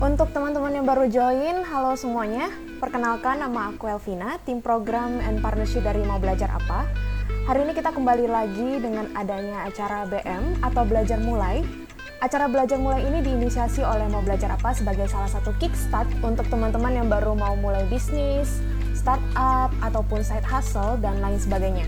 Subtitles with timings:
[0.00, 2.48] Untuk teman-teman yang baru join, halo semuanya.
[2.80, 6.88] Perkenalkan nama aku Elvina, tim program and partnership dari Mau Belajar Apa.
[7.44, 11.60] Hari ini kita kembali lagi dengan adanya acara BM atau Belajar Mulai.
[12.24, 16.96] Acara Belajar Mulai ini diinisiasi oleh Mau Belajar Apa sebagai salah satu kickstart untuk teman-teman
[16.96, 18.64] yang baru mau mulai bisnis,
[18.96, 21.84] startup, ataupun side hustle, dan lain sebagainya.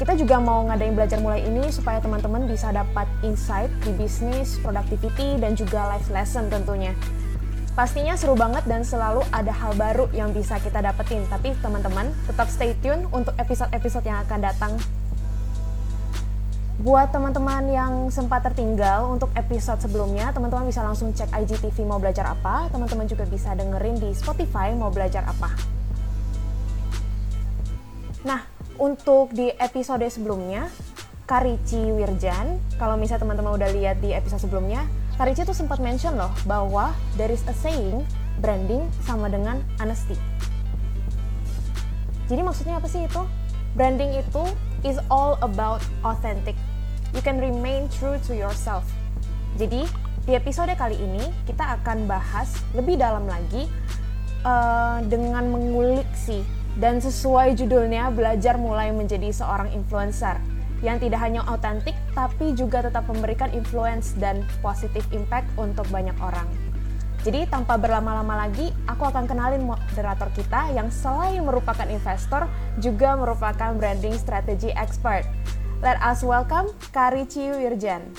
[0.00, 5.36] Kita juga mau ngadain belajar mulai ini supaya teman-teman bisa dapat insight di bisnis, productivity,
[5.36, 6.96] dan juga life lesson tentunya.
[7.72, 11.24] Pastinya seru banget dan selalu ada hal baru yang bisa kita dapetin.
[11.32, 14.72] Tapi teman-teman tetap stay tune untuk episode-episode yang akan datang.
[16.82, 22.28] Buat teman-teman yang sempat tertinggal untuk episode sebelumnya, teman-teman bisa langsung cek IGTV mau belajar
[22.28, 22.68] apa.
[22.68, 25.81] Teman-teman juga bisa dengerin di Spotify mau belajar apa.
[28.82, 30.66] Untuk di episode sebelumnya,
[31.22, 34.82] Karici Wirjan, kalau misalnya teman-teman udah lihat di episode sebelumnya,
[35.14, 38.02] Karici tuh sempat mention loh bahwa there is a saying,
[38.42, 40.18] branding sama dengan honesty.
[42.26, 43.22] Jadi maksudnya apa sih itu?
[43.78, 44.44] Branding itu
[44.82, 46.58] is all about authentic.
[47.14, 48.82] You can remain true to yourself.
[49.62, 49.86] Jadi
[50.26, 53.70] di episode kali ini kita akan bahas lebih dalam lagi
[54.42, 56.42] uh, dengan mengulik sih
[56.80, 60.40] dan sesuai judulnya, belajar mulai menjadi seorang influencer
[60.82, 66.44] yang tidak hanya autentik tapi juga tetap memberikan influence dan positive impact untuk banyak orang.
[67.22, 72.50] Jadi tanpa berlama-lama lagi, aku akan kenalin moderator kita yang selain merupakan investor,
[72.82, 75.22] juga merupakan branding strategy expert.
[75.78, 78.10] Let us welcome Karici Wirjan.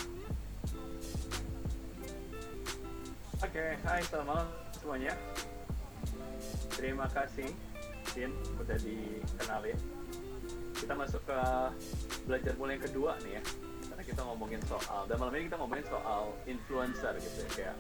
[3.44, 4.48] Oke, okay, hai selamat malam
[4.80, 5.14] semuanya.
[6.80, 7.73] Terima kasih
[8.14, 9.80] Din udah dikenalin.
[10.74, 11.40] Kita masuk ke
[12.30, 13.44] belajar mulai yang kedua nih ya.
[13.90, 17.76] Karena kita ngomongin soal dan malam ini kita ngomongin soal influencer gitu ya kayak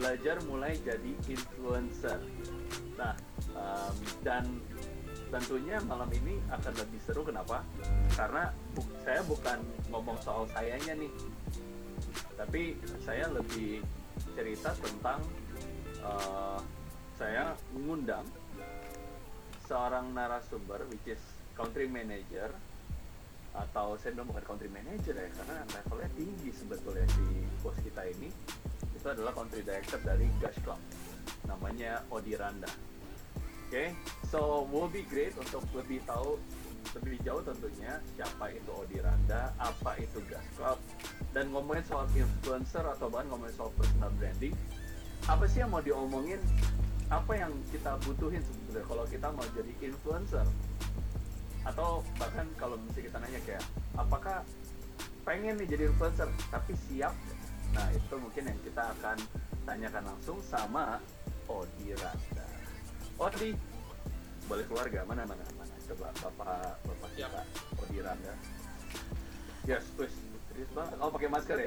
[0.00, 2.18] belajar mulai jadi influencer.
[2.96, 3.14] Nah
[3.52, 4.44] um, dan
[5.30, 7.62] tentunya malam ini akan lebih seru kenapa?
[8.16, 9.58] Karena bu saya bukan
[9.92, 11.12] ngomong soal sayanya nih.
[12.34, 12.74] Tapi
[13.04, 13.84] saya lebih
[14.34, 15.20] cerita tentang
[16.00, 16.58] uh,
[17.20, 18.24] saya mengundang
[19.70, 21.22] seorang narasumber which is
[21.54, 22.50] country manager
[23.54, 28.30] atau saya bilang bukan country manager ya karena levelnya tinggi sebetulnya di bos kita ini.
[28.98, 30.78] Itu adalah country director dari Gush Club.
[31.46, 32.66] Namanya Odi Randa.
[33.70, 33.88] Oke okay?
[34.26, 36.34] so will be great untuk lebih tahu
[36.98, 40.78] lebih jauh tentunya siapa itu Odi Randa apa itu Gush Club
[41.30, 44.54] dan ngomongin soal influencer atau bahkan ngomongin soal personal branding
[45.30, 46.42] apa sih yang mau diomongin
[47.10, 50.46] apa yang kita butuhin sebetulnya kalau kita mau jadi influencer
[51.66, 53.64] atau bahkan kalau misalnya kita nanya kayak
[53.98, 54.46] apakah
[55.26, 57.12] pengen nih jadi influencer tapi siap?
[57.74, 59.18] Nah itu mungkin yang kita akan
[59.66, 61.02] tanyakan langsung sama
[61.50, 62.46] Odi Randa.
[63.18, 63.58] Odi
[64.46, 65.74] boleh keluarga mana mana mana?
[65.90, 67.42] Coba bapak bapak kita
[67.74, 68.34] Odi Randa.
[69.66, 70.14] Yes please.
[70.50, 70.94] Serius banget.
[71.02, 71.66] Oh pakai masker ya?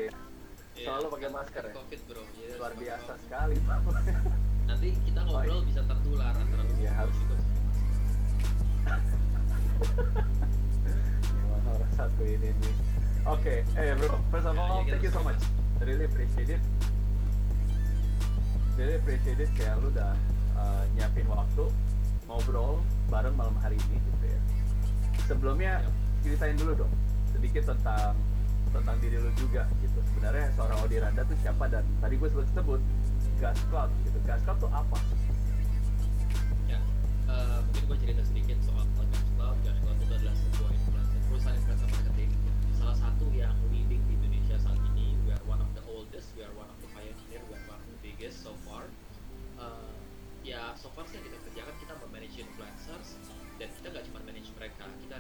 [0.74, 1.74] Yeah, selalu pakai masker ya?
[1.78, 2.24] COVID bro.
[2.40, 3.80] Yeah, luar biasa sekali pak
[4.68, 7.16] nanti kita ngobrol oh, bisa tertular antara ya harus.
[7.20, 7.36] itu
[11.24, 12.74] gimana orang satu ini nih
[13.28, 13.60] oke okay.
[13.76, 15.40] eh bro first of all ya, thank you so much.
[15.84, 16.62] Really appreciate it.
[18.80, 20.16] Really appreciate it kayak lu udah
[20.56, 21.66] uh, nyiapin waktu
[22.26, 22.80] ngobrol
[23.12, 24.40] bareng malam hari ini gitu ya.
[25.28, 25.90] Sebelumnya ya.
[26.24, 26.94] ceritain dulu dong
[27.36, 28.16] sedikit tentang
[28.72, 30.00] tentang diri lu juga gitu.
[30.14, 32.82] Sebenarnya seorang Odi Randa tuh siapa dan tadi gue sebut sebut
[33.44, 34.20] gas club gitu.
[34.24, 34.96] Gas club tuh apa?
[36.72, 36.80] Ya
[37.28, 41.58] uh, mungkin gue cerita sedikit soal gas club gas club itu adalah sebuah influencer perusahaan
[41.60, 42.32] influencer marketing.
[42.72, 45.20] Salah satu yang leading di Indonesia saat ini.
[45.28, 47.84] We are one of the oldest we are one of the pioneer we are one
[47.84, 48.88] of the biggest so far.
[49.60, 49.92] Uh,
[50.48, 53.20] ya so far sih yang kita kerjakan kita memanage influencers
[53.60, 55.20] dan kita nggak cuma manage mereka kita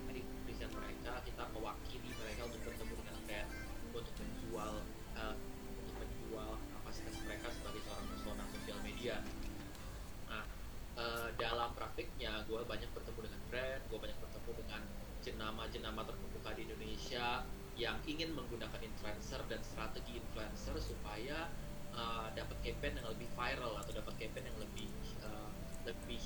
[17.73, 21.49] yang ingin menggunakan influencer dan strategi influencer supaya
[21.93, 24.89] uh, dapat campaign yang lebih viral atau dapat campaign yang lebih
[25.25, 25.49] uh,
[25.89, 26.21] lebih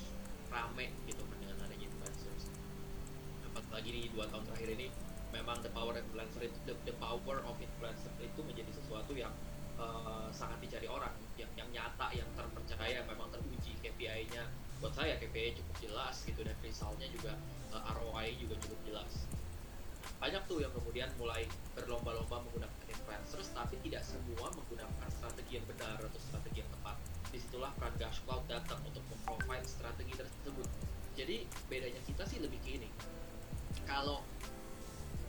[0.51, 2.51] rame gitu dengan adanya influencers.
[3.55, 4.87] Apalagi di dua tahun terakhir ini
[5.31, 9.31] memang the power influencer itu the, the power of influencer itu menjadi sesuatu yang
[9.75, 14.47] uh, sangat dicari orang yang yang nyata yang terpercaya memang teruji KPI-nya
[14.79, 17.33] buat saya KPI cukup jelas gitu dan resultnya juga
[17.73, 19.26] uh, ROI juga cukup jelas
[20.17, 21.45] banyak tuh yang kemudian mulai
[21.77, 26.97] berlomba-lomba menggunakan influencers tapi tidak semua menggunakan strategi yang benar atau strategi yang tepat.
[27.29, 30.67] Di situlah peran Gash Cloud datang untuk memprovide strategi tersebut.
[31.13, 32.89] Jadi bedanya kita sih lebih ke ini.
[33.85, 34.25] Kalau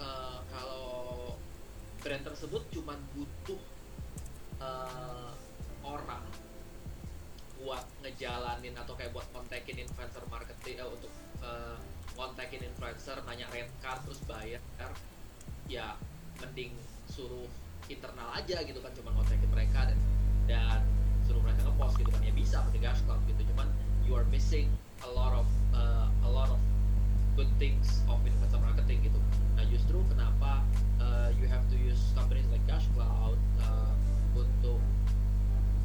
[0.01, 1.37] uh, kalau
[2.01, 3.61] brand tersebut cuma butuh
[4.65, 5.33] uh,
[5.85, 6.25] orang
[7.59, 11.13] buat ngejalanin atau kayak buat kontekin influencer marketing uh, untuk
[11.45, 11.77] uh,
[12.19, 14.59] kontakin influencer nanya rent card terus bayar
[15.71, 15.95] ya
[16.43, 16.75] mending
[17.07, 17.47] suruh
[17.87, 19.99] internal aja gitu kan cuma kontakin mereka dan
[20.51, 20.83] dan
[21.31, 22.21] suruh mereka ngepost gitu kan.
[22.27, 23.71] Ya bisa pakai gas cloud gitu cuman
[24.03, 24.67] you are missing
[25.07, 26.59] a lot of uh, a lot of
[27.39, 29.21] good things of influencer marketing gitu.
[29.55, 30.67] Nah justru kenapa
[30.99, 33.95] uh, you have to use companies like Cash Cloud uh,
[34.35, 34.83] untuk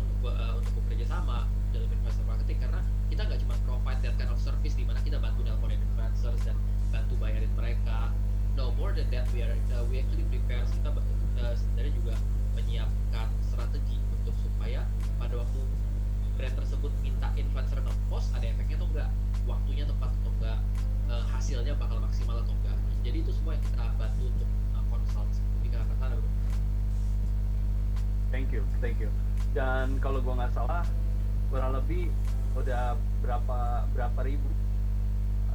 [0.02, 2.58] untuk uh, untuk bekerja sama dalam influencer marketing?
[2.58, 2.82] Karena
[3.14, 6.58] kita nggak cuma provide that kind of service di mana kita bantu nelponin influencers dan
[6.90, 8.10] bantu bayarin mereka.
[8.58, 12.18] No more than that we are uh, we actually prepare kita uh, sebenarnya juga
[12.58, 14.82] menyiapkan strategi untuk supaya
[15.22, 15.62] pada waktu
[16.42, 19.10] brand tersebut minta influencer nge-post ada efeknya atau enggak?
[19.46, 20.60] Waktunya tepat atau enggak?
[21.06, 22.78] Uh, hasilnya bakal maksimal atau enggak?
[23.06, 25.30] Jadi itu semua yang kita bantu untuk uh, consult.
[25.62, 26.18] Di bro
[28.34, 29.14] thank you thank you.
[29.54, 30.82] Dan kalau gua nggak salah
[31.54, 32.10] kurang lebih
[32.58, 34.50] udah berapa berapa ribu?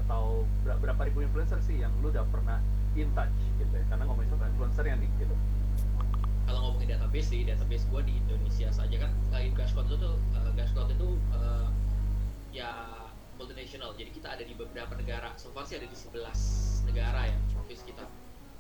[0.07, 2.63] Atau berapa ribu influencer sih yang lu udah pernah
[2.95, 3.83] in touch gitu ya?
[3.91, 5.35] Karena ngomongin soal influencer yang nih gitu.
[6.47, 10.87] Kalau ngomongin database sih database gue di Indonesia saja kan uh, Gascloud itu tuh uh,
[10.87, 11.67] itu uh,
[12.55, 12.71] ya
[13.35, 13.91] multinational.
[13.99, 15.35] Jadi kita ada di beberapa negara.
[15.35, 17.37] So far sih ada di 11 negara ya.
[17.59, 18.07] Office kita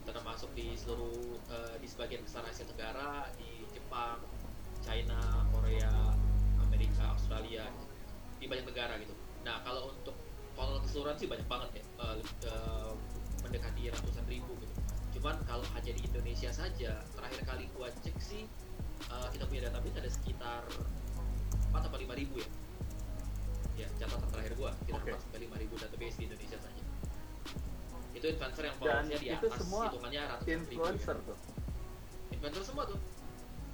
[0.02, 4.26] kita termasuk di seluruh uh, di sebagian besar Asia Tenggara di Jepang
[4.82, 6.17] China Korea
[6.78, 7.66] Amerika Australia
[8.38, 9.10] di banyak negara gitu.
[9.42, 10.14] Nah kalau untuk
[10.54, 12.14] total keseluruhan sih banyak banget ya uh,
[12.46, 12.94] uh,
[13.42, 14.74] mendekati ratusan ribu gitu.
[15.18, 18.46] Cuman kalau hanya di Indonesia saja terakhir kali gua cek sih
[19.10, 20.62] uh, kita punya database ada sekitar
[21.74, 22.48] 4 atau 5 ribu ya.
[23.74, 25.18] Ya catatan terakhir gua kita okay.
[25.18, 26.82] 4 sampai 5 ribu database di Indonesia saja.
[28.14, 31.34] Itu influencer yang followersnya di atas semua hitungannya ratusan influencer ribu ya.
[31.34, 31.38] tuh?
[32.38, 32.98] Influencer semua tuh.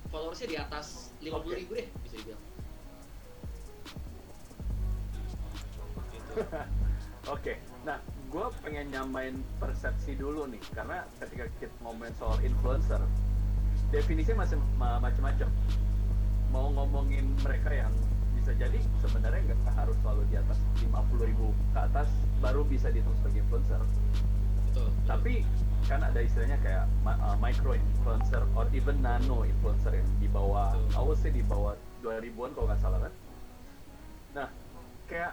[0.09, 1.57] Followersnya di atas 50 okay.
[1.61, 2.54] ribu deh bisa dibilang
[7.31, 7.57] Oke, okay.
[7.87, 7.97] nah
[8.29, 13.01] gue pengen nyamain persepsi dulu nih, karena ketika kita ngomongin soal influencer,
[13.95, 15.49] definisinya masih macam-macam.
[16.51, 17.95] Mau ngomongin mereka yang
[18.35, 22.09] bisa jadi sebenarnya nggak harus selalu di atas 50 ribu ke atas
[22.45, 23.81] baru bisa dihitung sebagai influencer.
[24.69, 24.89] Betul.
[25.09, 25.35] Tapi
[25.89, 30.75] kan ada istilahnya kayak uh, micro influencer or even nano influencer yang di bawah,
[31.17, 31.73] sih di bawah
[32.05, 33.13] 2000-an kalau nggak salah kan.
[34.35, 34.49] Nah,
[35.09, 35.33] kayak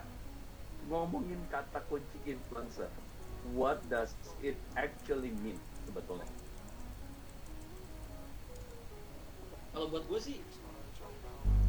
[0.90, 2.90] ngomongin kata kunci influencer,
[3.54, 6.28] what does it actually mean sebetulnya?
[9.72, 10.38] Kalau buat gue sih,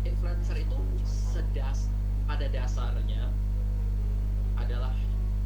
[0.02, 1.86] influencer itu sedas
[2.26, 3.30] pada dasarnya
[4.58, 4.94] adalah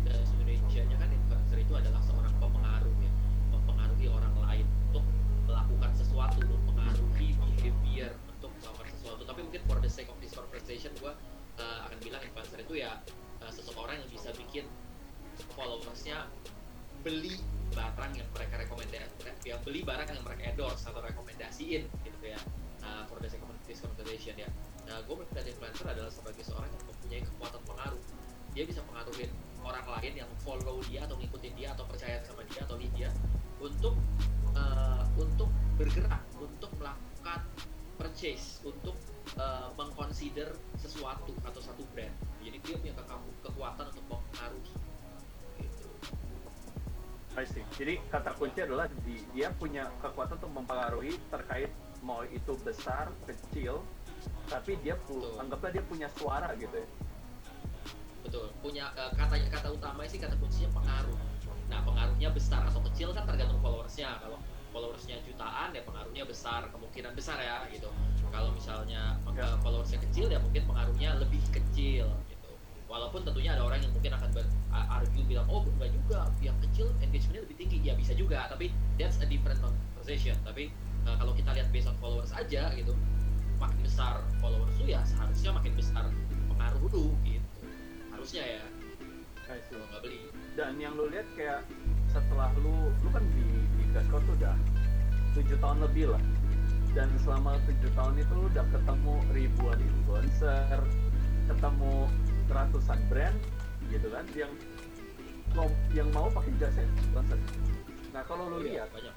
[0.06, 3.12] dari Indonesia nya kan influencer itu adalah seorang pemengaruh ya,
[3.52, 5.04] mempengaruhi orang lain untuk
[5.44, 9.22] melakukan sesuatu, mempengaruhi behavior untuk melakukan sesuatu.
[9.28, 11.12] Tapi mungkin for the sake of this conversation, gue
[11.60, 12.96] uh, akan bilang influencer itu ya
[13.56, 14.64] seseorang yang bisa bikin
[15.56, 16.28] followersnya
[17.00, 17.40] beli
[17.72, 19.10] barang yang mereka rekomendasi
[19.48, 22.40] yang beli barang yang mereka endorse atau rekomendasiin gitu ya.
[22.86, 23.50] Uh, for the sake of
[24.22, 24.48] ya.
[24.86, 28.02] Nah gue melihat influencer adalah sebagai seorang yang mempunyai kekuatan pengaruh.
[28.54, 29.30] Dia bisa pengaruhin
[29.66, 33.10] orang lain yang follow dia atau ngikutin dia atau percaya sama dia atau dia
[33.58, 33.98] untuk
[34.54, 37.40] uh, untuk bergerak untuk melakukan
[37.98, 38.94] purchase untuk
[39.40, 42.14] uh, mengconsider sesuatu atau satu brand
[42.46, 42.94] jadi dia punya
[43.42, 44.72] kekuatan untuk mempengaruhi
[45.58, 45.88] gitu.
[47.76, 51.68] Jadi kata kunci adalah di, dia punya kekuatan untuk mempengaruhi terkait
[52.06, 53.82] mau itu besar, kecil,
[54.46, 56.88] tapi dia pu anggaplah dia punya suara gitu ya.
[58.22, 58.46] Betul.
[58.62, 61.18] Punya uh, katanya kata utama sih kata kuncinya pengaruh.
[61.66, 64.22] Nah pengaruhnya besar atau kecil kan tergantung followersnya.
[64.22, 64.38] Kalau
[64.70, 67.90] followersnya jutaan ya pengaruhnya besar, kemungkinan besar ya gitu.
[68.30, 69.58] Kalau misalnya ya.
[69.60, 72.06] followersnya kecil ya mungkin pengaruhnya lebih kecil
[72.86, 76.86] walaupun tentunya ada orang yang mungkin akan ber argue bilang oh enggak juga yang kecil
[77.02, 77.78] engagementnya lebih tinggi.
[77.82, 80.38] Ya bisa juga tapi that's a different conversation.
[80.46, 80.70] Tapi
[81.06, 82.94] uh, kalau kita lihat based on followers aja gitu
[83.56, 86.04] makin besar followers lu ya seharusnya makin besar
[86.52, 87.48] pengaruh lu gitu.
[88.14, 88.64] Harusnya ya.
[89.46, 90.20] Kalau nggak beli.
[90.58, 91.62] Dan yang lu lihat kayak
[92.10, 93.44] setelah lu lu kan di
[93.78, 94.56] di Gascor tuh udah
[95.38, 96.22] tujuh tahun lebih lah.
[96.96, 100.80] Dan selama tujuh tahun itu lu udah ketemu ribuan influencer
[101.46, 102.10] ketemu
[102.50, 103.36] ratusan brand
[103.88, 104.52] gitu kan yang
[105.94, 107.38] yang mau pakai jasa influencer.
[108.12, 109.14] Nah kalau lo iya, lihat banyak,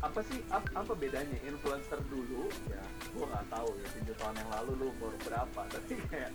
[0.00, 2.80] apa sih ap, apa bedanya influencer dulu ya
[3.12, 6.32] gue nggak tahu ya tujuh tahun yang lalu lu umur berapa tapi kayak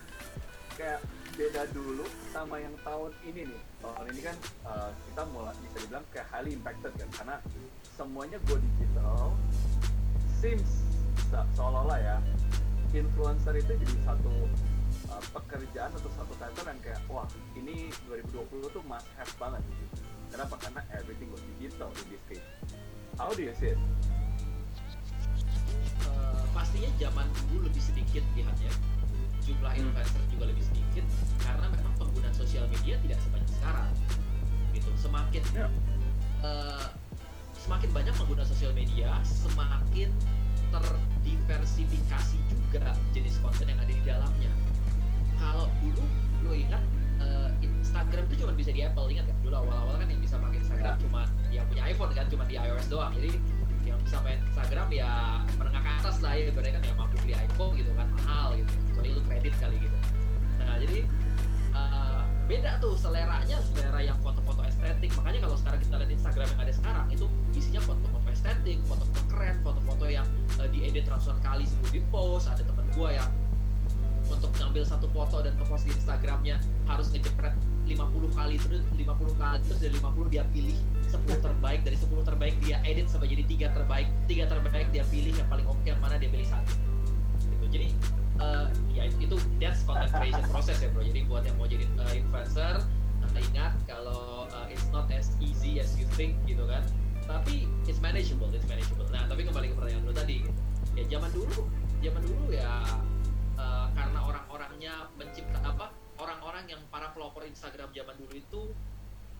[0.77, 0.99] kayak
[1.35, 4.37] beda dulu sama yang tahun ini nih tahun ini kan
[4.69, 7.35] uh, kita mulai bisa dibilang kayak highly impacted kan karena
[7.95, 9.33] semuanya go digital
[10.37, 10.85] seems
[11.31, 12.17] se seolah-olah ya
[12.93, 14.31] influencer itu jadi satu
[15.15, 19.63] uh, pekerjaan atau satu title yang kayak wah ini 2020 tuh must have banget.
[20.29, 20.59] Kenapa?
[20.59, 22.47] Karena everything go digital in this case.
[23.15, 23.79] How do you see it?
[26.05, 28.71] Uh, pastinya zaman dulu lebih sedikit lihatnya.
[29.45, 29.81] Jumlah Hmm.
[29.87, 31.05] influencer juga lebih sedikit
[31.39, 33.91] karena memang pengguna sosial media tidak sebanyak sekarang
[34.73, 34.89] gitu.
[34.99, 35.67] Semakin Ya.
[36.43, 36.87] uh,
[37.55, 40.09] semakin banyak pengguna sosial media semakin
[40.69, 44.51] terdiversifikasi juga jenis konten yang ada di dalamnya
[45.39, 46.03] kalau dulu
[46.45, 46.83] lo ingat
[47.21, 50.59] uh, Instagram itu cuma bisa di Apple ingat kan dulu awal-awal kan yang bisa pakai
[50.61, 53.11] Instagram cuma yang punya iPhone kan cuma di iOS doang.
[53.15, 53.31] Jadi
[53.85, 57.33] yang bisa main Instagram ya menengah ke atas lah ya ibaratnya kan yang mampu beli
[57.37, 58.71] iPhone gitu kan mahal gitu.
[58.91, 59.97] Kecuali lu kredit kali gitu.
[60.59, 60.97] Nah jadi
[61.73, 65.13] uh, beda tuh seleranya selera yang foto-foto estetik.
[65.17, 67.25] Makanya kalau sekarang kita lihat Instagram yang ada sekarang itu
[67.55, 70.27] isinya foto-foto estetik foto-foto keren foto-foto yang
[70.59, 73.29] uh, diedit ratusan kali sebelum di post ada temen gua yang
[74.29, 76.57] untuk ngambil satu foto dan ngepost di Instagramnya
[76.89, 77.53] harus ngejepret
[77.85, 82.55] 50 kali terus 50 kali terus dari 50 dia pilih 10 terbaik dari 10 terbaik
[82.65, 86.17] dia edit sampai jadi tiga terbaik tiga terbaik dia pilih yang paling oke yang mana
[86.17, 86.73] dia pilih satu.
[87.45, 87.65] Gitu.
[87.69, 87.87] Jadi
[88.41, 88.67] eh,
[88.97, 91.05] ya itu that's content creation process ya bro.
[91.05, 92.81] Jadi buat yang mau jadi eh, influencer
[93.21, 96.81] anda ingat kalau eh, it's not as easy as you think gitu kan.
[97.29, 99.05] Tapi it's manageable it's manageable.
[99.13, 100.53] Nah tapi kembali ke pertanyaan lo tadi gitu.
[100.95, 101.67] ya zaman dulu
[101.99, 102.71] zaman dulu ya
[103.55, 108.61] eh, karena orang-orangnya mencipta apa orang-orang yang para pelopor Instagram zaman dulu itu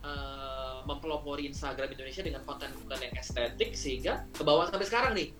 [0.03, 5.31] eh, mempelopori Instagram Indonesia dengan konten-konten yang estetik sehingga ke bawah sampai sekarang nih.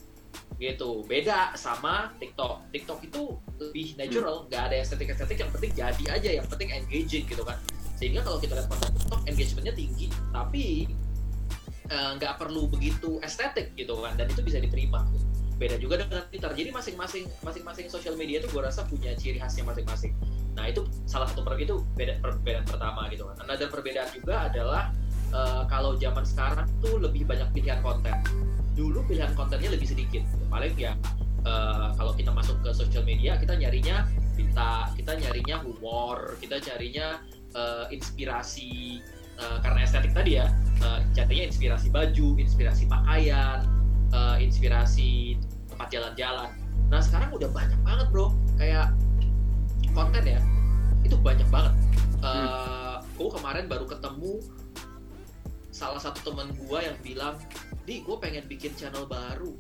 [0.56, 1.04] Gitu.
[1.08, 2.72] Beda sama TikTok.
[2.72, 4.48] TikTok itu lebih natural.
[4.48, 6.30] Nggak ada estetik estetik yang penting jadi aja.
[6.44, 7.60] Yang penting engaging gitu kan.
[7.96, 10.08] Sehingga kalau kita lihat konten TikTok engagementnya tinggi.
[10.32, 10.66] Tapi
[11.92, 14.16] eh, nggak perlu begitu estetik gitu kan.
[14.16, 15.04] Dan itu bisa diterima.
[15.12, 15.35] gitu.
[15.56, 16.52] Beda juga dengan Twitter.
[16.52, 20.12] Jadi masing-masing masing-masing sosial media itu gue rasa punya ciri khasnya masing-masing.
[20.56, 23.36] Nah itu salah satu perbedaan itu beda perbedaan pertama gitu kan.
[23.48, 24.92] Another perbedaan juga adalah
[25.32, 28.16] eh, kalau zaman sekarang tuh lebih banyak pilihan konten.
[28.76, 30.24] Dulu pilihan kontennya lebih sedikit.
[30.52, 30.96] Paling ya
[31.48, 34.04] eh, kalau kita masuk ke sosial media kita nyarinya
[34.36, 37.24] kita kita nyarinya humor kita carinya
[37.56, 39.00] eh, inspirasi
[39.40, 40.52] eh, karena estetik tadi ya
[41.16, 43.75] carinya inspirasi baju inspirasi pakaian
[44.16, 45.36] eh, inspirasi
[45.68, 46.50] tempat jalan-jalan.
[46.88, 48.32] Nah sekarang udah banyak banget bro.
[48.56, 48.96] Kayak
[49.92, 50.40] konten ya
[51.04, 51.74] itu banyak banget.
[52.24, 54.42] Eh, gue kemarin baru ketemu
[55.76, 57.36] salah satu teman gue yang bilang
[57.84, 59.52] di gue pengen bikin channel baru.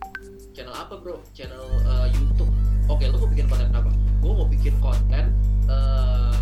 [0.55, 1.19] Channel apa bro?
[1.35, 2.51] Channel eh, YouTube.
[2.87, 3.91] Oke lo mau bikin konten apa?
[4.23, 5.35] Gue mau bikin konten
[5.67, 6.37] eh,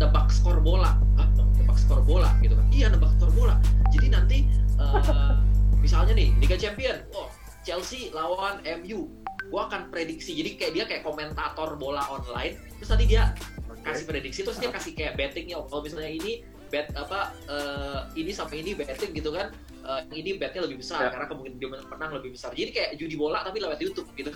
[0.00, 0.96] nebak skor bola.
[1.20, 2.66] Ah nebak skor bola gitu kan?
[2.72, 3.60] Iya nebak skor bola.
[3.92, 4.38] Jadi nanti
[4.80, 5.32] eh,
[5.78, 6.98] misalnya nih Liga Champion.
[7.14, 7.28] Oh
[7.68, 9.12] Chelsea lawan MU
[9.48, 10.32] gue akan prediksi.
[10.40, 12.56] Jadi kayak dia kayak komentator bola online.
[12.80, 13.36] Terus nanti dia
[13.84, 15.60] kasih prediksi terus dia kasih kayak bettingnya.
[15.68, 16.32] Kalau misalnya ini
[16.72, 19.52] bet apa eh, ini sampai ini betting gitu kan
[19.88, 21.08] yang ini betnya lebih besar.
[21.08, 21.16] Ya.
[21.16, 22.52] karena kemungkinan dia menang lebih besar.
[22.52, 24.32] Jadi kayak judi bola tapi lewat YouTube gitu.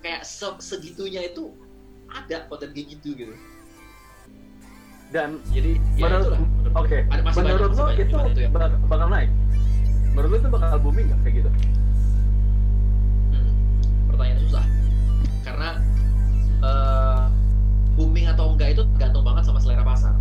[0.00, 1.52] Kayak se- segitunya itu
[2.08, 3.34] ada konten kayak gitu gitu.
[5.12, 6.40] Dan jadi ya menurut itulah.
[6.40, 6.98] menurut oke.
[7.04, 8.48] banyak, menurut lo itu, itu ya.
[8.48, 9.30] bak- bakal naik?
[10.16, 11.50] Menurut lo itu bakal booming nggak kayak gitu
[14.14, 14.64] pertanyaan susah.
[15.42, 15.68] Karena
[16.62, 17.22] eh,
[17.94, 20.14] booming atau enggak itu tergantung banget sama selera pasar.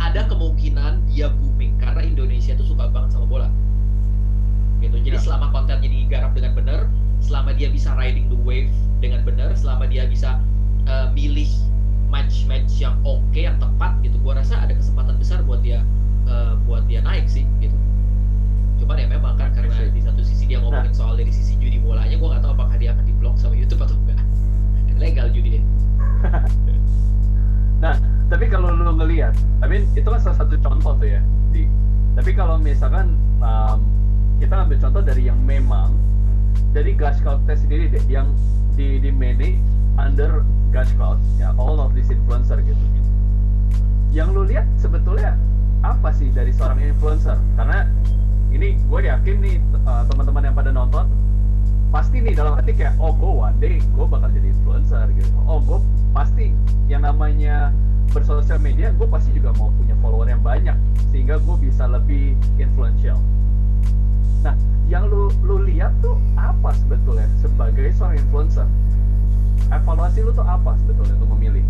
[0.00, 3.48] Ada kemungkinan dia booming karena Indonesia itu suka banget sama bola.
[4.82, 4.96] Gitu.
[5.00, 5.22] Jadi Ya.
[5.22, 6.80] selama kontennya digarap dengan benar
[7.24, 8.68] selama dia bisa riding the wave
[9.00, 10.36] dengan benar selama dia bisa
[10.84, 11.48] eh, milih
[12.12, 15.80] match-match yang oke yang tepat gitu gua rasa ada kesempatan besar buat dia
[16.28, 17.72] eh, buat dia naik sih gitu.
[18.84, 22.28] Cuman ya memang kan karena di satu sisi dia ngomongin soal dari sisi bolanya gua
[22.34, 24.18] nggak tahu apakah dia akan diblok sama YouTube atau enggak
[24.96, 25.64] legal judi deh
[27.84, 28.00] Nah,
[28.32, 31.20] tapi kalau lu ngelihat, I mean itu kan salah satu contoh tuh ya,
[31.52, 31.68] di.
[32.16, 33.12] Tapi kalau misalkan
[33.44, 33.84] um,
[34.40, 35.92] kita ambil contoh dari yang memang
[36.72, 38.32] dari Gush Cloud test sendiri deh, yang
[38.72, 39.60] di di manage
[40.00, 40.40] under
[40.72, 42.80] Gush Cloud, ya all of this influencer gitu.
[44.16, 45.36] Yang lu lihat sebetulnya
[45.84, 47.36] apa sih dari seorang influencer?
[47.60, 47.84] Karena
[48.48, 51.04] ini gue yakin nih uh, teman-teman yang pada nonton
[51.94, 55.30] pasti nih dalam hati kayak oh gue one day gue bakal jadi influencer gitu.
[55.46, 55.78] Oh gue
[56.10, 56.50] pasti
[56.90, 57.70] yang namanya
[58.10, 60.74] bersosial media gue pasti juga mau punya follower yang banyak
[61.14, 63.14] sehingga gue bisa lebih influential.
[64.42, 64.58] Nah
[64.90, 68.66] yang lu lu lihat tuh apa sebetulnya sebagai seorang influencer?
[69.70, 71.62] Evaluasi lu tuh apa sebetulnya untuk memilih?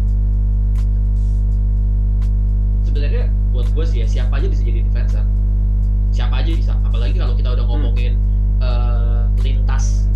[2.89, 5.25] Sebenarnya buat gue sih ya siapa aja bisa jadi influencer.
[6.17, 8.17] Siapa aja bisa apalagi kalau kita udah ngomongin
[8.61, 10.07] uh, lintas.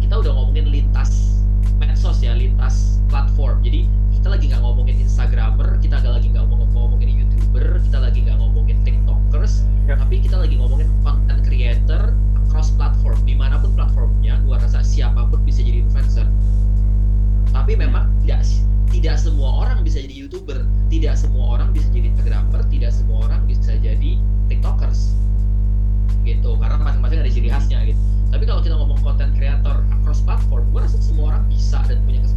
[0.00, 1.40] Kita udah ngomongin lintas
[1.82, 3.60] medsos ya lintas platform.
[3.64, 3.88] Jadi
[4.22, 8.38] kita lagi nggak ngomongin instagramer kita nggak lagi nggak ngomong ngomongin youtuber kita lagi nggak
[8.38, 9.98] ngomongin tiktokers Yap.
[9.98, 12.14] tapi kita lagi ngomongin content creator
[12.46, 13.18] cross platform.
[13.26, 16.28] Di mana pun platformnya gua rasa siapa pun bisa jadi influencer.
[17.50, 18.46] Tapi memang tidak
[18.94, 20.62] tidak semua orang bisa jadi youtuber.
[20.86, 25.16] Tidak semua orang bisa jadi instagramer tidak semua orang bisa jadi tiktokers
[26.24, 26.56] gitu.
[26.60, 28.00] Karena masing-masing ada ciri khasnya gitu.
[28.32, 32.24] Tapi kalau kita ngomong content creator across platform gue rasa semua orang bisa dan punya
[32.24, 32.31] kesempatan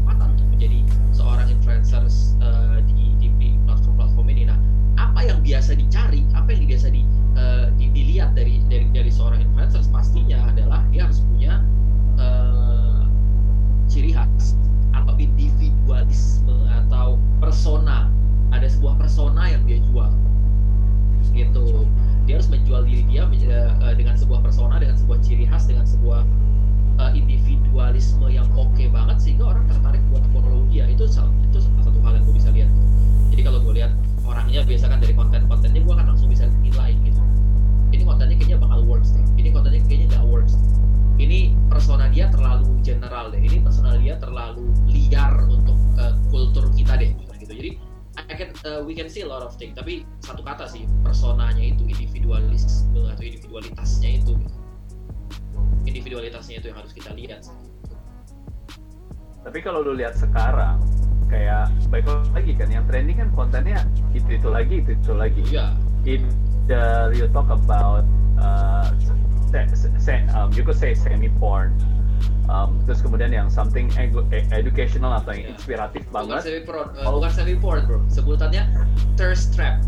[48.65, 52.89] uh, we can see a lot of things tapi satu kata sih personanya itu individualisme
[53.05, 54.33] atau individualitasnya itu.
[55.85, 57.45] Individualitasnya itu yang harus kita lihat
[59.45, 60.81] tapi kalau lu lihat sekarang
[61.29, 63.85] kayak baik lagi kan yang trending kan kontennya
[64.17, 65.41] itu itu lagi itu itu lagi.
[65.53, 65.77] Iya.
[66.05, 68.05] Either you talk about
[68.41, 68.89] uh,
[69.53, 71.77] se, se, um, you could say semi porn
[72.45, 74.11] um, terus kemudian yang something e-
[74.49, 75.53] educational atau yang Iya.
[75.53, 76.41] inspiratif bukan banget.
[76.43, 77.11] semi porn uh, Oh.
[77.15, 77.99] bukan semi porn bro.
[78.07, 78.63] Sebutannya
[79.15, 79.81] thirst trap.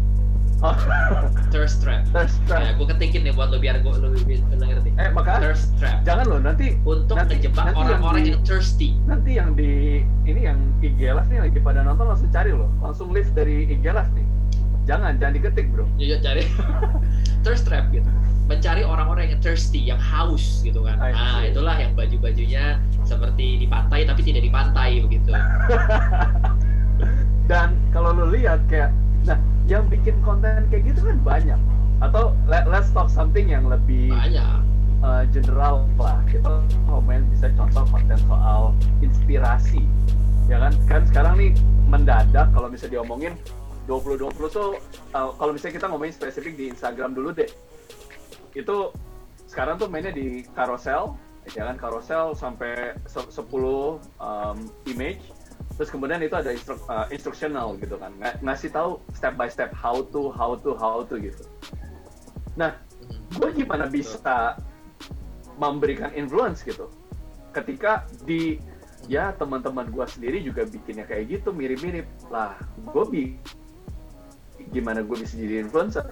[0.57, 0.73] Oh,
[1.53, 2.01] thirst trap.
[2.09, 5.37] Thirst ya trap gue ketikin nih buat lo biar gue lo lebih ngerti eh maka
[5.37, 6.01] thirst trap.
[6.01, 8.89] jangan loh nanti untuk nanti- ngejebak yang orang-orang di- yang thirsty.
[9.05, 13.13] nanti yang di ini yang IG Live nih lagi pada nonton langsung cari loh langsung
[13.13, 14.25] live dari IG Live nih.
[14.85, 15.85] Jangan jangan diketik bro.
[15.95, 16.41] Ya cari.
[17.45, 18.09] Thirst trap gitu
[18.47, 20.95] mencari orang-orang yang thirsty yang haus gitu kan.
[20.99, 25.35] Nah itulah yang baju-bajunya seperti di pantai tapi tidak di pantai begitu.
[27.51, 28.91] Dan kalau lu lihat kayak
[29.27, 29.35] nah
[29.67, 31.59] yang bikin konten kayak gitu kan banyak.
[31.99, 34.63] Atau let, let's talk something yang lebih banyak.
[35.03, 36.23] uh, general lah.
[36.31, 38.71] Kita ngomongin bisa contoh konten soal
[39.03, 39.83] inspirasi.
[40.47, 40.71] Ya kan?
[40.87, 41.51] Kan sekarang nih
[41.91, 43.35] mendadak kalau bisa diomongin
[43.87, 44.75] 2020 tuh
[45.15, 47.47] uh, kalau misalnya kita ngomongin spesifik di Instagram dulu deh
[48.57, 48.89] itu
[49.45, 51.13] sekarang tuh mainnya di carousel
[51.53, 51.77] ya kan?
[51.79, 53.45] Carousel sampai se- 10
[54.19, 54.57] um,
[54.89, 55.21] image.
[55.77, 58.11] Terus kemudian itu ada instru- uh, instructional gitu kan.
[58.17, 61.45] Ng- ngasih tahu step by step how to how to how to gitu.
[62.57, 62.73] Nah
[63.07, 63.39] Hmm.
[63.39, 64.59] gue gimana bisa
[65.55, 66.91] memberikan influence gitu?
[67.55, 68.59] Ketika di
[69.07, 72.09] ya teman-teman gue sendiri juga bikinnya kayak gitu mirip-mirip.
[72.27, 73.23] Lah gue bi
[74.73, 76.11] gimana gue bisa jadi influencer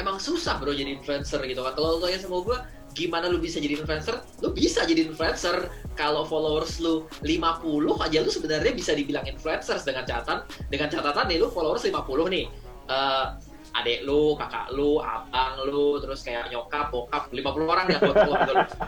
[0.00, 1.76] emang susah bro jadi influencer gitu kan.
[1.76, 2.58] Kalau lo tanya sama gue
[2.96, 4.24] gimana lu bisa jadi influencer?
[4.42, 5.70] Lu bisa jadi influencer.
[5.94, 11.38] Kalau followers lu 50 aja lu sebenarnya bisa dibilang influencers dengan catatan dengan catatan nih
[11.38, 12.00] lu followers 50
[12.32, 12.44] nih.
[12.90, 13.26] Eh,
[13.70, 18.34] adek lu, kakak lu, abang lu, terus kayak nyokap, bokap, 50 orang ya buat lu.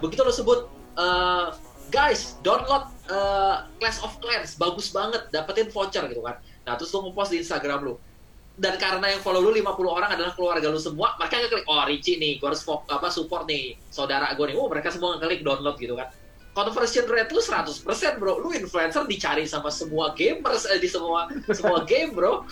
[0.03, 0.61] Begitu lu sebut
[0.99, 1.47] eh,
[1.95, 6.41] guys, download eh, Clash of Clans, bagus banget, dapetin voucher gitu kan.
[6.67, 7.95] Nah, terus lu ngepost di Instagram lu
[8.61, 12.21] dan karena yang follow lu 50 orang adalah keluarga lu semua, mereka ngeklik, oh Ricci
[12.21, 15.97] nih, gue harus apa, support nih, saudara gue nih, oh mereka semua ngeklik download gitu
[15.97, 16.13] kan.
[16.53, 21.81] Conversion rate lu 100% bro, lu influencer dicari sama semua gamers, eh, di semua semua
[21.89, 22.45] game bro.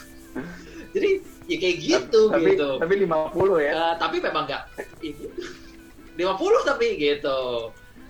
[0.96, 1.20] Jadi
[1.52, 2.70] ya kayak gitu tapi, gitu.
[2.78, 4.62] tapi 50 ya Eh, tapi memang nggak
[5.04, 5.26] ini
[6.16, 7.38] 50 tapi gitu.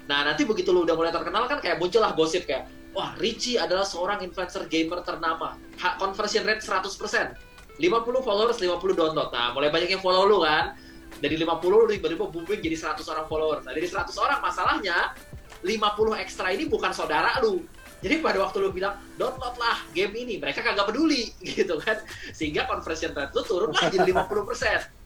[0.06, 3.84] Nah nanti begitu lu udah mulai terkenal kan kayak muncullah gosip kayak wah Richie adalah
[3.84, 5.56] seorang influencer gamer ternama.
[5.80, 7.49] Ha, conversion rate 100%.
[7.80, 9.32] 50 followers, 50 download.
[9.32, 10.76] Nah mulai banyak yang follow lu kan.
[11.20, 13.64] Dari 50 lu tiba-tiba booming jadi 100 orang followers.
[13.64, 15.16] Nah dari 100 orang masalahnya
[15.64, 17.64] 50 ekstra ini bukan saudara lu.
[18.00, 22.00] Jadi pada waktu lu bilang download lah game ini, mereka kagak peduli gitu kan.
[22.32, 25.00] Sehingga conversion rate lu turun lah jadi 50%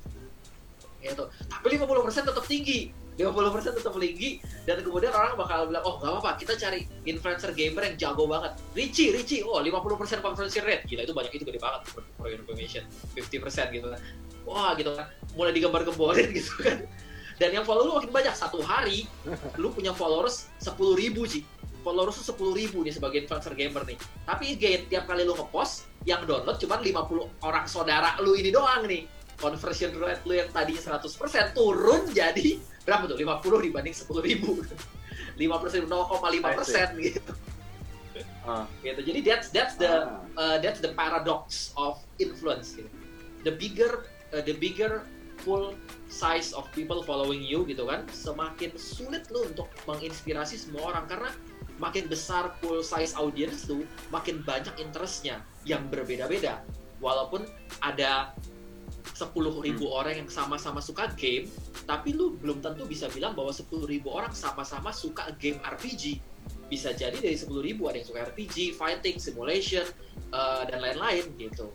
[1.05, 1.25] gitu.
[1.29, 3.04] Tapi 50% tetap tinggi.
[3.15, 7.83] 50% tetap tinggi dan kemudian orang bakal bilang, "Oh, gak apa-apa, kita cari influencer gamer
[7.93, 10.83] yang jago banget." Richie, Richie, oh 50% conversion rate.
[10.91, 12.83] Gila itu banyak itu gede banget for, information.
[13.15, 14.01] 50% gitu kan.
[14.45, 15.07] Wah, gitu kan.
[15.39, 16.83] Mulai digambar-gemborin gitu kan.
[17.39, 18.35] Dan yang follow lu makin banyak.
[18.35, 19.07] Satu hari
[19.59, 21.47] lu punya followers 10.000 ribu sih.
[21.87, 22.25] Followers lu
[22.55, 23.99] 10.000 ribu nih sebagai influencer gamer nih.
[24.27, 28.85] Tapi again, tiap kali lu ngepost, yang download cuma 50 orang saudara lu ini doang
[28.85, 29.09] nih
[29.41, 33.17] conversion rate lu yang tadinya 100% turun jadi berapa tuh?
[33.17, 34.51] 50 dibanding 10 ribu.
[35.41, 37.33] 50 0,5 persen gitu.
[38.45, 38.69] Ah.
[38.85, 39.01] gitu.
[39.03, 40.21] Jadi that's that's the Ah.
[40.37, 42.87] uh, that's the paradox of influence gitu.
[43.45, 45.05] the bigger uh, the bigger
[45.45, 45.77] full
[46.09, 51.05] size of people following you gitu kan semakin sulit lu untuk menginspirasi semua orang.
[51.11, 51.31] Karena
[51.83, 53.83] makin besar full size audience lu
[54.15, 56.63] makin banyak interestnya yang berbeda-beda.
[57.03, 57.45] Walaupun
[57.83, 58.33] ada
[59.05, 59.37] 10.000
[59.69, 61.45] ribu orang yang sama-sama suka game
[61.85, 66.35] tapi lu belum tentu bisa bilang bahwa 10.000 ribu orang sama-sama suka game RPG
[66.69, 69.85] bisa jadi dari 10.000 ribu ada yang suka RPG, fighting, simulation,
[70.33, 71.69] uh, dan lain-lain gitu.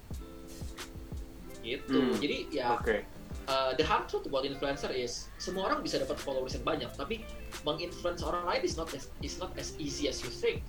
[1.62, 2.00] Gitu.
[2.00, 3.06] Hmm, Jadi ya Oke.
[3.46, 7.22] uh, the hard truth about influencer is semua orang bisa dapat followers yang banyak, tapi
[7.68, 10.66] menginfluence orang lain is not as, is not as easy as you think.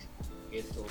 [0.52, 0.84] Gitu.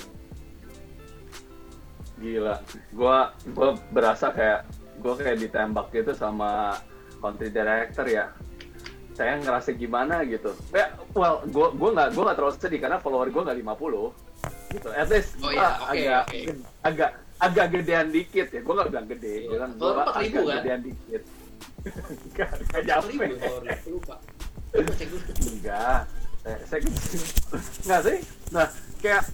[2.20, 2.60] Gila.
[2.92, 4.66] Gua gua berasa kayak
[5.00, 6.76] gua kayak ditembak gitu sama
[7.18, 8.30] country director ya.
[9.10, 10.52] Saya ngerasa gimana gitu.
[10.70, 14.12] Ya, well, gua gua nggak gua nggak terlalu sedih karena follower gua nggak 50
[14.70, 14.88] gitu.
[14.90, 16.40] At least Oh iya, oke, agak oke.
[16.80, 18.60] agak agak gedean dikit ya.
[18.60, 19.56] Gua nggak bilang gede, Iya.
[19.58, 20.56] kan Follower gua 4.000 agak kan?
[20.56, 21.22] gedean dikit.
[22.24, 23.24] Enggak 10.000 nyampe.
[23.34, 24.16] follower, aku lupa.
[25.42, 26.00] Enggak,
[26.40, 26.80] saya, saya
[27.84, 28.18] enggak sih.
[28.50, 28.66] Nah,
[29.00, 29.24] kayak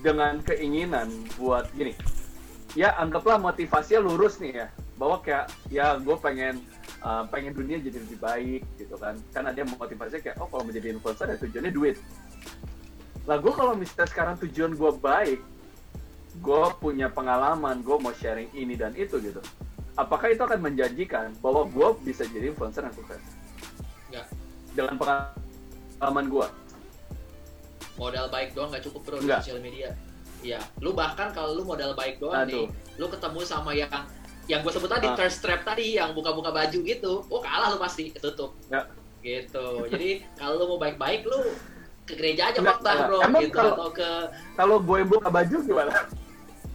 [0.00, 1.92] dengan keinginan buat gini,
[2.72, 6.64] ya anggaplah motivasinya lurus nih ya, bahwa kayak ya gue pengen
[7.04, 10.96] uh, pengen dunia jadi lebih baik gitu kan, ada yang motivasinya kayak oh kalau menjadi
[10.96, 11.96] influencer ya tujuannya duit.
[13.28, 15.40] Lah gue kalau misalnya sekarang tujuan gue baik,
[16.42, 19.38] gue punya pengalaman, gue mau sharing ini dan itu gitu.
[19.94, 23.20] Apakah itu akan menjanjikan bahwa gue bisa jadi influencer yang sukses?
[24.08, 24.26] Enggak.
[24.72, 26.46] Dengan pengalaman gue.
[28.00, 29.92] modal baik doang nggak cukup bro di sosial media.
[30.42, 32.98] Iya, lu bahkan kalau lu modal baik doang nih, Aduh.
[32.98, 33.88] lu ketemu sama yang
[34.50, 35.14] yang gue sebut tadi Ah.
[35.14, 38.58] thirst trap tadi yang buka-buka baju gitu, oh kalah lu pasti tutup.
[38.66, 38.82] Ya.
[39.22, 39.66] Gitu.
[39.86, 41.38] Jadi kalau lu mau baik-baik lu
[42.02, 42.82] ke gereja aja nggak.
[43.06, 44.10] bro Emang gitu kalau- atau ke
[44.58, 45.94] Kalau gue buka baju gimana?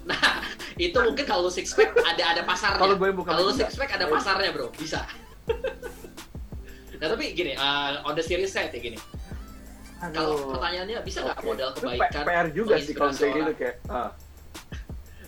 [0.07, 0.39] nah
[0.79, 2.79] itu mungkin kalau lu six pack ada ada pasarnya.
[2.79, 4.15] Kalau gue buka Kalau six pack ada nggak.
[4.15, 5.03] pasarnya bro, bisa.
[6.97, 8.95] nah tapi gini, uh, on the serious side ya gini.
[9.97, 11.47] Kalau pertanyaannya bisa nggak Oke.
[11.47, 13.75] modal Itu kebaikan PR juga sih kalau kayak gitu kayak.
[13.89, 14.11] ah.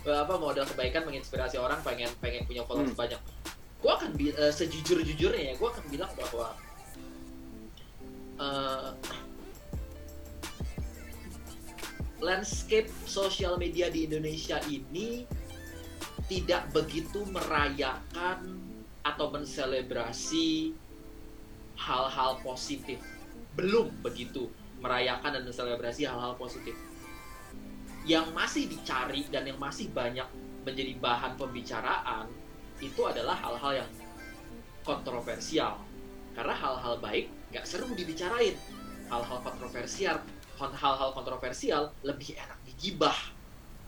[0.26, 2.98] apa modal kebaikan menginspirasi orang pengen pengen punya followers Hmm.
[3.00, 3.22] banyak
[3.80, 6.48] gue akan bi- eh, sejujur jujurnya ya gue akan bilang bahwa
[8.38, 8.90] eh,
[12.20, 15.24] landscape sosial media di Indonesia ini
[16.28, 18.60] tidak begitu merayakan
[19.02, 20.76] atau menselebrasi
[21.80, 23.00] hal-hal positif
[23.56, 26.76] belum begitu merayakan dan menselebrasi hal-hal positif.
[28.08, 30.26] Yang masih dicari dan yang masih banyak
[30.64, 32.26] menjadi bahan pembicaraan
[32.80, 33.90] itu adalah hal-hal yang
[34.88, 35.84] kontroversial.
[36.34, 38.56] Karena hal-hal baik nggak seru dibicarain.
[39.12, 40.22] Hal-hal kontroversial
[40.60, 43.16] hal-hal kontroversial lebih enak digibah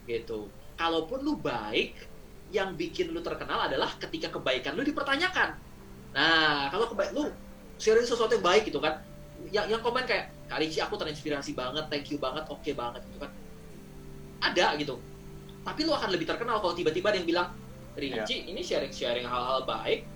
[0.08, 0.48] gitu.
[0.80, 2.08] Kalaupun lu baik
[2.52, 5.56] yang bikin lu terkenal adalah ketika kebaikan lu dipertanyakan.
[6.16, 7.28] Nah kalau kebaik lu
[7.76, 9.04] sharing sesuatu yang baik gitu kan
[9.50, 13.18] yang yang komen kayak kali sih aku terinspirasi banget thank you banget oke banget gitu
[13.24, 13.32] kan.
[14.44, 15.00] Ada gitu.
[15.64, 17.48] Tapi lu akan lebih terkenal kalau tiba-tiba ada yang bilang
[17.96, 20.08] Rinci ini sharing-sharing hal-hal baik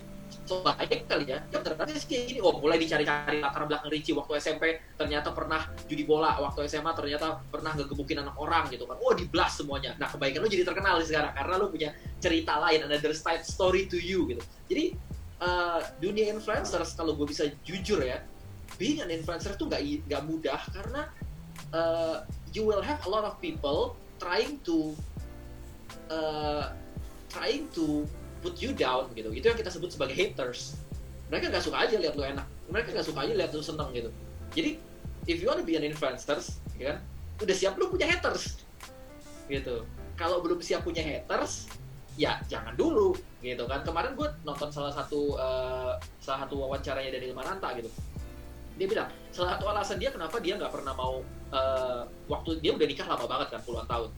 [0.45, 1.39] so baik kali ya.
[1.53, 2.39] Ya ternyata sih kayak gini.
[2.43, 4.11] Oh mulai dicari-cari latar belakang Rinci.
[4.11, 6.35] Waktu SMP ternyata pernah judi bola.
[6.41, 8.97] Waktu SMA ternyata pernah ngegebukin anak orang gitu kan.
[8.99, 9.95] Oh di blast semuanya.
[9.95, 13.97] Nah kebaikan lu jadi terkenal sekarang karena lu punya cerita lain another side story to
[14.01, 14.41] you gitu.
[14.67, 14.85] Jadi
[15.41, 18.23] eh, dunia influencers kalau gue bisa jujur ya
[18.75, 21.07] being an influencer tuh nggak nggak mudah karena
[21.71, 24.95] uh, you will have a lot of people trying to
[26.11, 26.71] uh,
[27.31, 28.07] trying to
[28.43, 29.31] put you down gitu.
[29.31, 30.77] Itu yang kita sebut sebagai haters.
[31.31, 32.45] Mereka nggak suka aja lihat lu enak.
[32.69, 34.09] Mereka nggak suka aja lihat lu seneng gitu.
[34.53, 34.71] Jadi
[35.25, 36.97] if you wanna be an influencers ya kan
[37.41, 38.61] udah siap lu punya haters.
[39.49, 39.83] Gitu.
[40.15, 41.67] Kalau belum siap punya haters
[42.15, 43.15] ya jangan dulu.
[43.43, 43.83] Gitu kan.
[43.83, 47.91] Kemarin gue nonton salah satu uh, salah satu wawancaranya dari Mananta gitu
[48.75, 52.87] dia bilang salah satu alasan dia kenapa dia nggak pernah mau eh, waktu dia udah
[52.87, 54.09] nikah lama banget kan puluhan tahun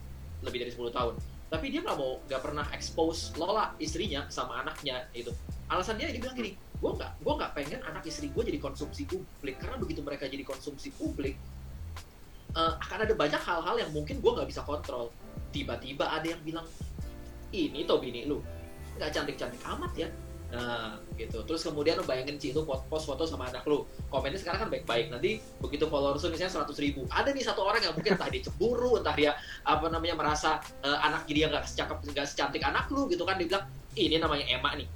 [0.42, 1.14] lebih dari 10 tahun.
[1.48, 5.32] Tapi dia nggak mau nggak pernah expose Lola istrinya sama anaknya itu
[5.68, 9.08] alasan dia dia bilang gini gue nggak gue nggak pengen anak istri gue jadi konsumsi
[9.08, 9.56] publik.
[9.58, 11.34] Karena begitu mereka jadi konsumsi publik
[12.54, 15.10] eh, akan ada banyak hal-hal yang mungkin gue nggak bisa kontrol.
[15.50, 16.66] Tiba-tiba ada yang bilang
[17.54, 18.44] ini toh bini lu
[18.98, 20.08] nggak cantik-cantik amat ya
[20.48, 21.44] Nah, gitu.
[21.44, 23.84] Terus kemudian lu bayangin Ci, lu post foto sama anak lu.
[24.08, 25.12] Komennya sekarang kan baik-baik.
[25.12, 27.04] Nanti begitu followers lu misalnya 100 ribu.
[27.12, 29.36] Ada nih satu orang yang mungkin entah dia cemburu, entah dia
[29.68, 33.36] apa namanya merasa uh, anak dia nggak secakep, nggak secantik anak lu gitu kan.
[33.36, 34.88] Dia bilang, ini namanya Emma nih.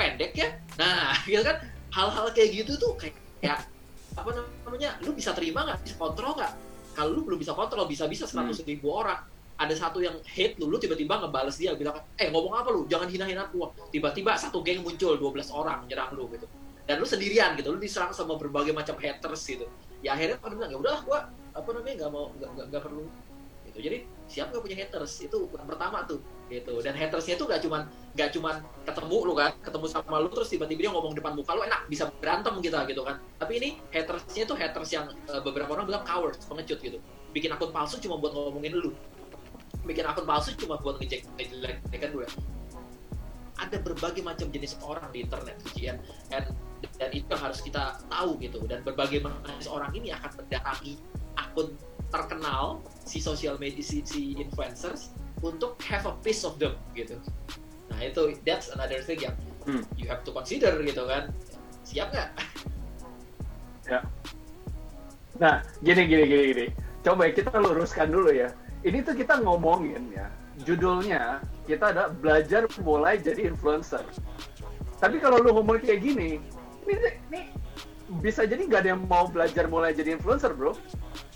[0.00, 0.48] Pendek ya?
[0.80, 1.60] Nah, gitu kan.
[1.90, 3.66] Hal-hal kayak gitu tuh kayak, kayak
[4.16, 4.30] apa
[4.64, 5.84] namanya, lu bisa terima nggak?
[5.84, 6.52] Bisa kontrol nggak?
[6.96, 8.64] Kalau lu belum bisa kontrol, bisa-bisa 100 hmm.
[8.64, 9.20] ribu orang
[9.60, 13.12] ada satu yang hate lu, lu tiba-tiba ngebales dia bilang, eh ngomong apa lu, jangan
[13.12, 13.68] hina-hina aku.
[13.92, 16.48] Tiba-tiba satu geng muncul, 12 orang nyerang lu gitu.
[16.88, 19.68] Dan lu sendirian gitu, lu diserang sama berbagai macam haters gitu.
[20.00, 21.18] Ya akhirnya pada bilang, ya udahlah gua
[21.52, 23.04] apa namanya nggak mau nggak perlu
[23.68, 23.78] gitu.
[23.84, 23.96] Jadi
[24.32, 26.72] siapa nggak punya haters itu yang pertama tuh gitu.
[26.80, 27.82] Dan hatersnya itu nggak cuman
[28.16, 28.54] nggak cuman
[28.88, 32.08] ketemu lu kan, ketemu sama lu terus tiba-tiba dia ngomong depan muka lu enak bisa
[32.16, 33.20] berantem kita gitu kan.
[33.36, 36.96] Tapi ini hatersnya itu haters yang uh, beberapa orang bilang cowards, pengecut gitu.
[37.30, 38.96] Bikin akun palsu cuma buat ngomongin lu
[39.86, 42.28] bikin akun palsu cuma buat ngejek ngejelekan gue
[43.60, 46.00] ada berbagai macam jenis orang di internet ujian
[46.32, 46.48] dan
[46.96, 48.64] dan itu harus kita tahu gitu.
[48.64, 50.96] Dan berbagai macam jenis orang ini akan mendatangi
[51.36, 51.76] akun
[52.10, 55.12] terkenal si sosial media si, si influencers
[55.44, 57.20] untuk have a piece of them gitu.
[57.92, 59.36] Nah itu that's another thing yang
[59.68, 59.84] hmm.
[60.00, 61.28] you have to consider gitu kan.
[61.84, 62.28] Siap nggak?
[63.88, 64.00] Ya.
[65.36, 66.66] Nah gini gini gini gini.
[67.00, 68.48] Coba kita luruskan dulu ya
[68.84, 70.28] ini tuh kita ngomongin ya
[70.64, 74.04] judulnya kita ada belajar mulai jadi influencer.
[75.00, 76.36] Tapi kalau lu ngomong kayak gini
[76.84, 77.40] ini, ini
[78.20, 80.76] bisa jadi nggak ada yang mau belajar mulai jadi influencer bro?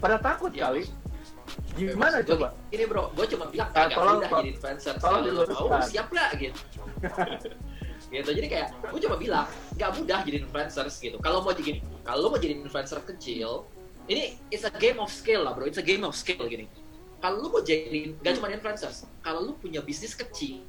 [0.02, 0.84] Pada takut ya, kali.
[1.78, 2.48] Gimana Maksud coba?
[2.74, 3.14] ini bro.
[3.14, 4.94] Gue cuma bilang nah, tolong, mudah jadi influencer.
[4.98, 6.60] tolong kalau mau siap lah gitu.
[8.12, 8.30] Gitu.
[8.30, 9.42] Jadi kayak gue cuma bilang
[9.74, 11.18] nggak mudah jadi influencer gitu.
[11.18, 13.66] Kalau mau jadi kalau mau jadi influencer kecil
[14.06, 15.66] ini it's a game of skill lah bro.
[15.66, 16.70] It's a game of skill gini
[17.24, 20.60] kalau lu mau jadi gak cuma influencers kalau lu punya bisnis kecil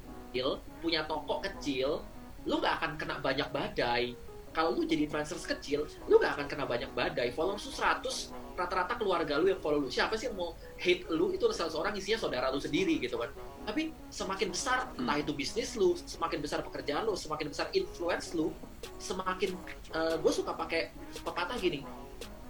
[0.80, 2.00] punya toko kecil
[2.46, 4.14] lu gak akan kena banyak badai.
[4.54, 7.34] Kalau lu jadi influencers kecil lu gak akan kena banyak badai.
[7.34, 9.90] Followers lu 100 rata-rata keluarga lu yang follow lu.
[9.92, 11.34] Siapa sih yang mau hate lu?
[11.34, 13.28] Itu salah seorang isinya saudara lu sendiri gitu kan.
[13.66, 18.54] Tapi semakin besar entah itu bisnis lu semakin besar pekerjaan lu semakin besar influence lu
[19.02, 19.58] semakin
[19.92, 21.82] uh, eh, gue suka pakai pepatah gini.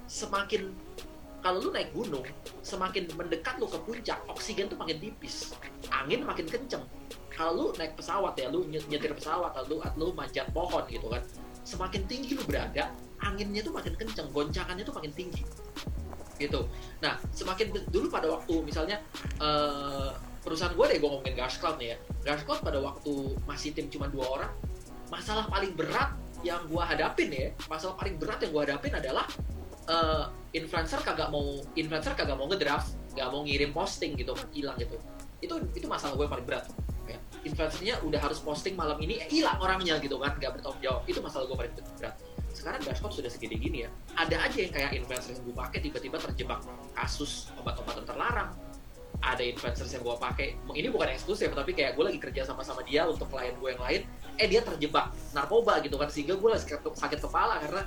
[0.07, 0.71] Semakin
[1.44, 2.25] kalau lu naik gunung
[2.64, 5.53] semakin mendekat lu ke puncak oksigen tuh makin tipis.
[5.92, 6.83] Angin makin kenceng.
[7.31, 11.22] Kalau lu naik pesawat ya lu nyetir pesawat atau lu, lu manjat pohon gitu kan
[11.66, 15.42] semakin tinggi lu berada anginnya tuh makin kenceng goncangannya tuh makin tinggi.
[16.38, 16.61] Gitu.
[17.03, 19.03] Nah semakin dulu pada waktu misalnya
[19.42, 21.96] uh, perusahaan gue deh gue ngomongin Gas Cloud nih ya.
[22.22, 24.53] Gas Cloud pada waktu masih tim cuma dua orang
[25.11, 29.27] masalah paling berat yang gue hadapin ya masalah paling berat yang gue hadapin adalah
[29.90, 34.97] uh, influencer kagak mau influencer kagak mau ngedraft nggak mau ngirim posting gitu hilang gitu.
[35.45, 36.66] Itu itu masalah gue paling berat.
[37.07, 37.23] Ya.
[37.47, 41.03] influencernya udah harus posting malam ini eh, hilang orangnya gitu kan nggak bertanggung jawab.
[41.07, 42.16] Itu masalah gue paling berat.
[42.51, 43.90] Sekarang dashboard sudah segede gini ya.
[44.19, 46.61] Ada aja yang kayak influencer yang gue pakai tiba-tiba terjebak
[46.99, 48.51] kasus obat-obatan terlarang.
[49.23, 50.49] Ada influencer yang gue pakai.
[50.59, 54.03] Ini bukan eksklusif tapi kayak gue lagi kerja sama-sama dia untuk klien gue yang lain.
[54.40, 57.87] Eh dia terjebak narkoba gitu kan sehingga gue lagi sakit kepala karena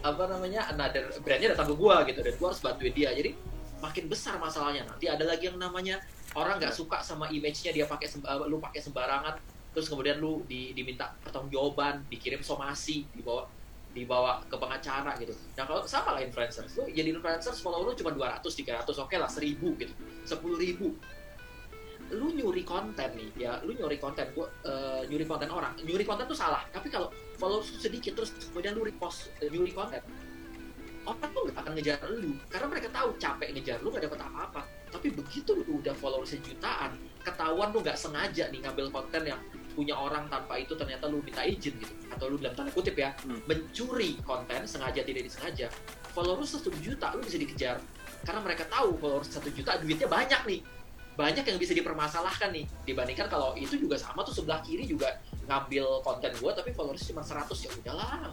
[0.00, 3.10] apa namanya another brandnya datang ke gua gitu dan gua harus bantuin dia.
[3.12, 3.36] Jadi
[3.80, 4.84] makin besar masalahnya.
[4.86, 6.00] Nanti ada lagi yang namanya
[6.36, 8.06] orang nggak suka sama image-nya dia pakai
[8.46, 9.34] lu pakai sembarangan
[9.70, 13.46] terus kemudian lu di, diminta pertanggungjawaban dikirim somasi dibawa
[13.90, 15.34] dibawa ke pengacara gitu.
[15.58, 19.18] Nah kalau sama lah influencer, lu jadi influencer follow lu cuma 200, 300, oke okay
[19.18, 19.94] lah 1000 gitu,
[20.26, 20.94] 10 ribu
[22.10, 25.74] lu nyuri konten nih ya lu nyuri konten gua uh, nyuri konten orang.
[25.82, 30.02] Nyuri konten tuh salah tapi kalau follow sedikit terus kemudian lu repost uh, nyuri konten
[31.08, 34.62] orang tuh gak akan ngejar lu karena mereka tahu capek ngejar lu gak dapet apa-apa.
[34.90, 39.94] Tapi begitu lu udah follow sejutaan ketahuan lu gak sengaja nih ngambil konten yang punya
[39.94, 43.46] orang tanpa itu ternyata lu minta izin gitu atau lu dalam tanda kutip ya hmm.
[43.46, 45.70] mencuri konten sengaja tidak disengaja
[46.10, 47.78] followers satu juta lu bisa dikejar.
[48.20, 50.60] Karena mereka tahu followers satu juta duitnya banyak nih
[51.18, 52.64] banyak yang bisa dipermasalahkan nih.
[52.86, 55.20] Dibandingkan kalau itu juga sama tuh sebelah kiri juga
[55.50, 58.30] ngambil konten gue tapi followers cuma 100 ya udahlah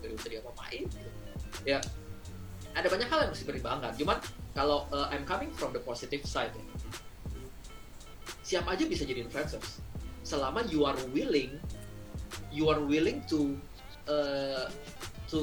[0.00, 0.84] nggak bisa dia main
[1.68, 1.78] ya
[2.72, 4.18] ada banyak hal yang mesti bangga cuman
[4.56, 6.64] kalau uh, I'm coming from the positive side ya,
[8.44, 9.82] siap aja bisa jadi influencers?
[10.24, 11.60] Selama you are willing
[12.48, 13.58] you are willing to
[14.08, 14.72] uh,
[15.28, 15.40] to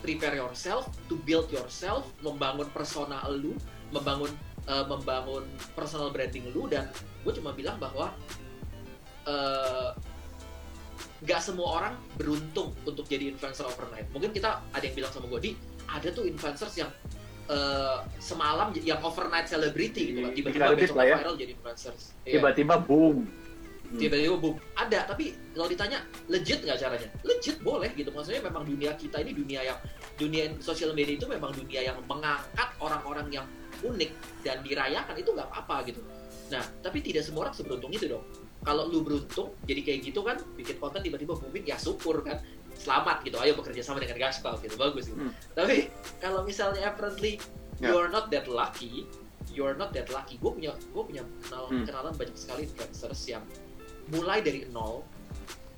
[0.00, 3.52] prepare yourself to build yourself membangun persona lu
[3.90, 4.30] membangun
[4.68, 6.86] uh, membangun personal branding lu dan
[7.24, 8.12] gue cuma bilang bahwa
[9.24, 9.90] uh,
[11.18, 14.06] nggak semua orang beruntung untuk jadi influencer overnight.
[14.14, 15.52] Mungkin kita ada yang bilang sama gue, di
[15.90, 16.90] ada tuh influencers yang
[17.50, 21.16] uh, semalam yang overnight celebrity gitu kan, tiba-tiba besok ya.
[21.18, 22.02] viral jadi influencers.
[22.22, 22.38] Iya.
[22.38, 22.86] Tiba-tiba yeah.
[22.86, 23.18] boom.
[23.88, 23.96] Hmm.
[23.96, 28.92] tiba-tiba boom ada tapi kalau ditanya legit nggak caranya legit boleh gitu maksudnya memang dunia
[29.00, 29.80] kita ini dunia yang
[30.20, 33.48] dunia sosial media itu memang dunia yang mengangkat orang-orang yang
[33.82, 34.10] unik
[34.42, 36.00] dan dirayakan itu nggak apa-apa gitu
[36.48, 38.24] nah tapi tidak semua orang seberuntung itu dong
[38.64, 42.40] kalau lu beruntung jadi kayak gitu kan bikin konten tiba-tiba booming ya syukur kan
[42.74, 45.32] selamat gitu ayo bekerja sama dengan Gaspal gitu bagus gitu Hmm.
[45.52, 47.38] tapi kalau misalnya apparently
[47.78, 47.94] Ya.
[47.94, 49.06] you're not that lucky
[49.54, 51.86] you're not that lucky gue punya gue punya kenal, Hmm.
[51.86, 53.42] kenalan banyak sekali influencers yang
[54.10, 55.04] mulai dari nol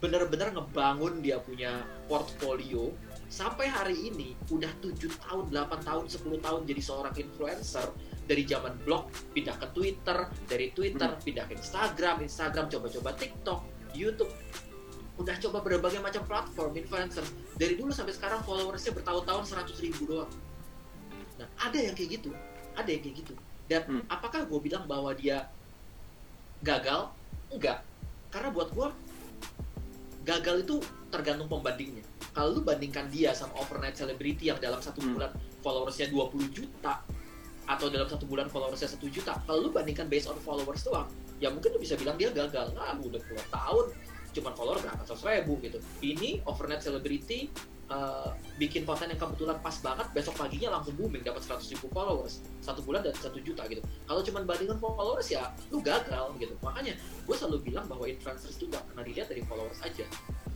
[0.00, 2.88] bener-bener ngebangun dia punya portfolio
[3.30, 7.88] sampai hari ini udah 7 tahun, 8 tahun, 10 tahun jadi seorang influencer.
[8.26, 13.60] Dari zaman blog pindah ke Twitter, dari Twitter pindah ke Instagram, Instagram coba-coba TikTok,
[13.94, 14.30] YouTube.
[15.18, 17.22] Udah coba berbagai macam platform influencer.
[17.54, 20.30] Dari dulu sampai sekarang followersnya bertahun-tahun 100 ribu doang.
[21.38, 22.30] Nah ada yang kayak gitu.
[22.74, 23.34] Ada yang kayak gitu.
[23.70, 24.02] Dan Hmm.
[24.10, 25.46] apakah gue bilang bahwa dia
[26.62, 27.10] gagal?
[27.50, 27.82] Enggak.
[28.30, 28.88] Karena buat gue
[30.22, 30.76] gagal itu
[31.10, 35.16] tergantung pembandingnya kalau lu bandingkan dia sama overnight celebrity yang dalam satu Hmm.
[35.18, 37.02] bulan followersnya 20 juta
[37.68, 41.06] atau dalam satu bulan followersnya satu juta kalau lu bandingkan based on followers doang
[41.40, 42.76] ya mungkin lu bisa bilang dia gagal.
[42.76, 43.86] Nah udah puluh tahun
[44.30, 45.02] cuman follower berapa?
[45.02, 45.78] ratus ribu gitu.
[46.04, 47.50] Ini overnight celebrity
[47.90, 48.30] uh,
[48.62, 52.38] bikin konten yang kebetulan pas banget besok paginya langsung booming dapat 100 ribu followers.
[52.62, 53.82] Satu bulan dan satu juta gitu.
[54.06, 56.54] Kalau cuman bandingkan followers ya lu gagal gitu.
[56.62, 56.94] Makanya
[57.26, 60.06] gue selalu bilang bahwa influencers itu gak pernah dilihat dari followers aja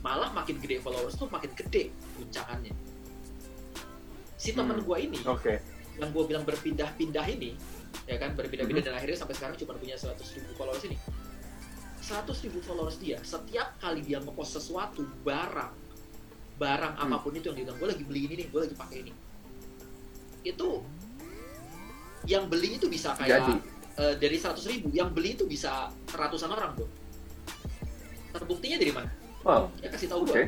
[0.05, 2.69] malah makin gede followers tuh makin gede guncangannya
[4.37, 4.85] si temen Hmm.
[4.85, 5.57] gue ini Oke.
[5.97, 7.57] yang gue bilang berpindah-pindah ini
[8.05, 8.89] ya kan berpindah-pindah Mhm.
[8.91, 10.97] dan akhirnya sampai sekarang cuma punya 100 ribu followers ini
[12.05, 15.73] 100 ribu followers dia setiap kali dia ngepost sesuatu barang
[16.55, 17.09] barang Hmm.
[17.09, 19.13] apa pun itu yang dia bilang gue lagi beli ini nih gue lagi pakai ini
[20.45, 20.69] itu
[22.29, 23.53] yang beli itu bisa kayak Jadi.
[23.97, 26.85] eh, dari 100 ribu yang beli itu bisa ratusan orang bro
[28.31, 29.09] terbuktinya dari mana
[29.45, 29.69] Wow.
[29.77, 30.33] dia kasih tahu Oke.
[30.33, 30.43] gue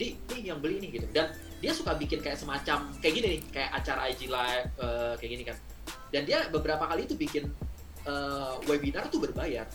[0.00, 1.06] di nih yang beli nih gitu.
[1.12, 5.30] Dan dia suka bikin kayak semacam kayak gini nih kayak acara IG live eh, kayak
[5.36, 5.56] gini kan.
[6.08, 7.52] Dan dia beberapa kali itu bikin
[8.08, 9.68] eh, webinar tuh berbayar.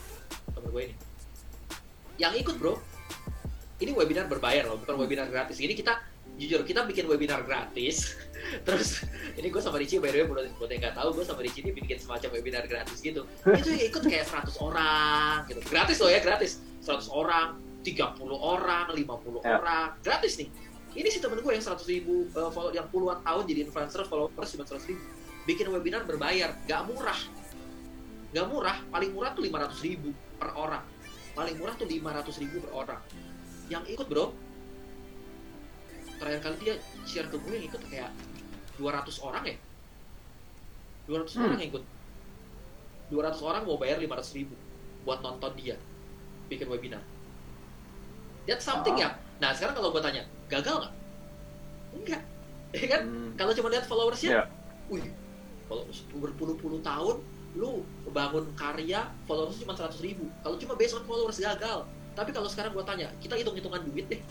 [0.50, 0.96] Temen gue ini.
[2.18, 2.74] Yang ikut bro
[3.84, 5.60] ini webinar berbayar loh bukan webinar gratis.
[5.60, 6.00] Ini kita
[6.40, 8.18] jujur kita bikin webinar gratis.
[8.66, 9.06] Terus
[9.38, 11.62] ini gue sama Ricci by the way buat, buat yang nggak tahu gue sama Ricci
[11.62, 13.28] ini bikin semacam webinar gratis gitu.
[13.46, 15.60] Itu yang ikut kayak 100 orang gitu.
[15.68, 16.64] Gratis loh ya gratis.
[16.82, 19.60] 100 orang 30 orang 50 Ya.
[19.60, 19.88] orang.
[20.00, 20.50] Gratis nih.
[20.94, 24.50] Ini si temen gue yang 100 ribu uh, follow yang puluhan tahun jadi influencer followers
[24.50, 25.04] cuma 100 ribu.
[25.44, 26.56] Bikin webinar berbayar.
[26.64, 27.18] Gak murah.
[28.32, 28.78] Gak murah.
[28.88, 30.86] Paling murah tuh 500 ribu per orang.
[31.34, 33.02] Paling murah tuh 500 ribu per orang.
[33.68, 34.26] Yang ikut bro
[36.14, 38.12] terakhir kali dia share ke gue yang ikut kayak
[38.78, 39.58] 200 orang ya?
[41.06, 41.44] 200 Hmm.
[41.44, 41.84] orang yang ikut.
[43.12, 44.56] 200 orang mau bayar 500 ribu
[45.04, 45.76] buat nonton dia.
[46.48, 47.02] Bikin webinar
[48.50, 50.94] that's something ya nah sekarang kalau gue tanya gagal nggak?
[51.98, 52.22] Enggak.
[52.74, 53.02] Ya kan?
[53.06, 53.30] Hmm.
[53.38, 54.44] kalau cuma lihat followersnya Ya.
[54.90, 55.06] wih
[55.70, 55.86] kalau
[56.18, 57.22] berpuluh-puluh tahun
[57.54, 60.26] lu bangun karya followers cuma 100 ribu.
[60.42, 61.86] Kalau cuma based on followers gagal.
[62.18, 64.22] Tapi kalau sekarang gue tanya kita hitung-hitungan duit deh.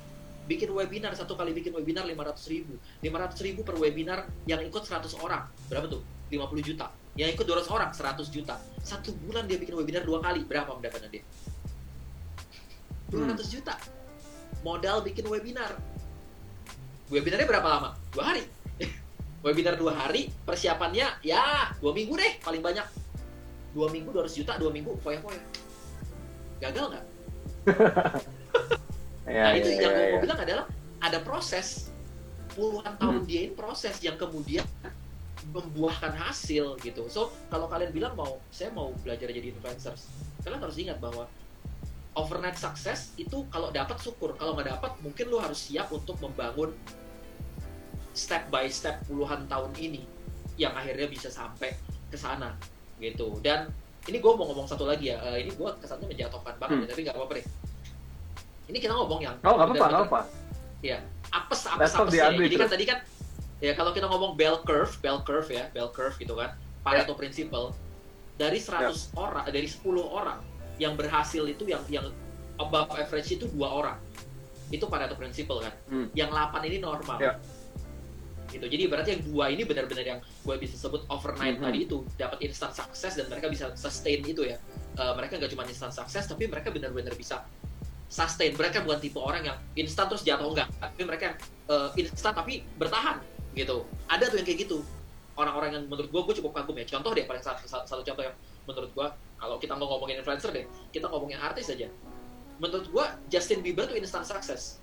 [0.50, 2.74] Bikin webinar satu kali bikin webinar 500 ribu.
[2.98, 5.46] 500 ribu per webinar yang ikut 100 orang.
[5.70, 6.02] Berapa tuh?
[6.34, 6.90] 50 juta.
[7.14, 8.58] Yang ikut 200 orang 100 juta.
[8.82, 11.22] Satu bulan dia bikin webinar dua kali berapa pendapatan dia?
[13.14, 13.76] 200 juta
[14.62, 15.74] modal bikin webinar.
[17.12, 17.90] Webinarnya berapa lama?
[18.14, 18.42] Dua hari.
[19.44, 22.86] Webinar dua hari persiapannya ya dua minggu deh paling banyak.
[23.72, 25.40] Dua minggu 200 juta dua minggu foya-foya.
[26.60, 27.04] Gagal nggak?
[29.22, 30.12] Ya, nah itu ya, yang ya, gue ya.
[30.12, 30.64] mau bilang adalah
[30.98, 31.94] ada proses.
[32.52, 33.28] Puluhan tahun Hmm.
[33.30, 34.66] dia ini proses yang kemudian
[35.54, 37.06] membuahkan hasil gitu.
[37.08, 40.10] So kalau kalian bilang mau saya mau belajar jadi influencers,
[40.42, 41.30] kalian harus ingat bahwa
[42.12, 46.72] overnight success itu kalau dapat syukur, kalau nggak dapat mungkin lu harus siap untuk membangun
[48.12, 50.04] step by step puluhan tahun ini
[50.60, 51.72] yang akhirnya bisa sampai
[52.12, 52.52] ke sana
[53.00, 53.40] gitu.
[53.40, 53.72] Dan
[54.04, 56.84] ini gue mau ngomong satu lagi ya, eh, ini gue kesannya menjatuhkan banget Hmm.
[56.84, 57.46] ya, tapi nggak apa-apa deh.
[58.68, 60.20] Ini kita ngomong yang Oh, nggak apa-apa, nggak apa.
[61.32, 62.28] apes apes Laptop apes ya.
[62.28, 62.98] Jadi kan tadi kan
[63.62, 66.52] ya kalau kita ngomong bell curve, bell curve ya, bell curve gitu kan.
[66.84, 67.72] Pareto principle
[68.36, 70.42] dari 100 orang dari 10 orang
[70.82, 72.06] yang berhasil itu yang yang
[72.58, 73.98] above average itu dua orang.
[74.74, 75.74] Itu Pareto principle kan.
[75.86, 76.08] Hmm.
[76.16, 77.18] Yang 8 ini normal.
[77.20, 77.32] Ya.
[78.48, 78.66] Gitu.
[78.68, 81.64] Jadi berarti yang dua ini benar-benar yang gue bisa sebut overnight Mhm.
[81.64, 84.56] tadi itu dapat instant success dan mereka bisa sustain itu ya.
[84.96, 87.44] Eh, mereka nggak cuma instant success tapi mereka benar-benar bisa
[88.12, 88.52] sustain.
[88.52, 90.68] Mereka bukan tipe orang yang instan terus jatuh enggak.
[90.76, 91.36] Tapi mereka yang
[91.72, 93.88] eh, instan tapi bertahan gitu.
[94.08, 94.80] Ada tuh yang kayak gitu.
[95.32, 98.36] orang-orang yang menurut gue gue cukup kagum ya contoh deh paling satu, satu contoh yang
[98.68, 99.06] menurut gue
[99.38, 101.90] kalau kita mau ngomongin influencer deh kita ngomongin artis aja.
[102.62, 104.78] Menurut gue Justin Bieber tuh instant success.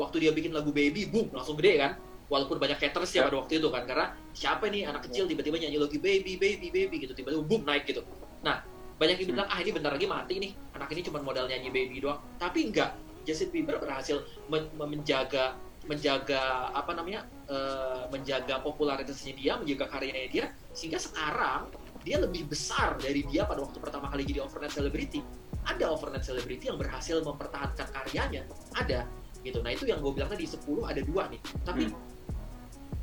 [0.00, 1.92] Waktu dia bikin lagu Baby boom langsung gede kan?
[2.30, 5.76] Walaupun banyak haters ya pada waktu itu kan karena siapa nih anak kecil tiba-tiba nyanyi
[5.82, 8.06] lagu Baby Baby Baby gitu tiba-tiba boom naik gitu.
[8.40, 8.62] Nah
[8.96, 12.00] banyak yang bilang ah ini bentar lagi mati nih anak ini cuma modal nyanyi Baby
[12.00, 12.22] doang.
[12.38, 12.96] Tapi enggak
[13.28, 15.58] Justin Bieber berhasil men menjaga
[15.88, 20.44] menjaga apa namanya uh, menjaga popularitasnya dia menjaga karyanya dia
[20.76, 25.20] sehingga sekarang dia lebih besar dari dia pada waktu pertama kali jadi overnight celebrity
[25.68, 29.04] ada overnight celebrity yang berhasil mempertahankan karyanya ada
[29.44, 32.08] gitu nah itu yang gue bilang tadi 10 ada dua nih tapi hmm.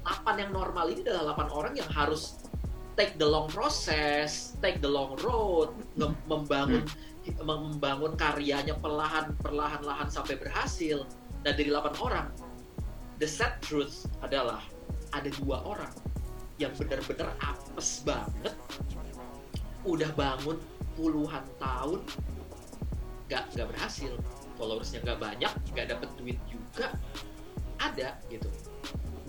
[0.05, 2.41] 8 yang normal ini adalah 8 orang yang harus
[2.97, 5.73] take the long process take the long road
[6.31, 7.43] membangun hmm.
[7.45, 11.05] membangun karyanya perlahan perlahan lahan sampai berhasil
[11.45, 12.29] dan dari 8 orang
[13.17, 14.61] the sad truth adalah
[15.13, 15.93] ada dua orang
[16.57, 18.53] yang benar-benar apes banget
[19.85, 20.57] udah bangun
[20.97, 22.01] puluhan tahun
[23.29, 24.11] gak nggak berhasil.
[24.57, 26.97] Followersnya nggak banyak nggak dapet duit juga
[27.77, 28.49] ada gitu.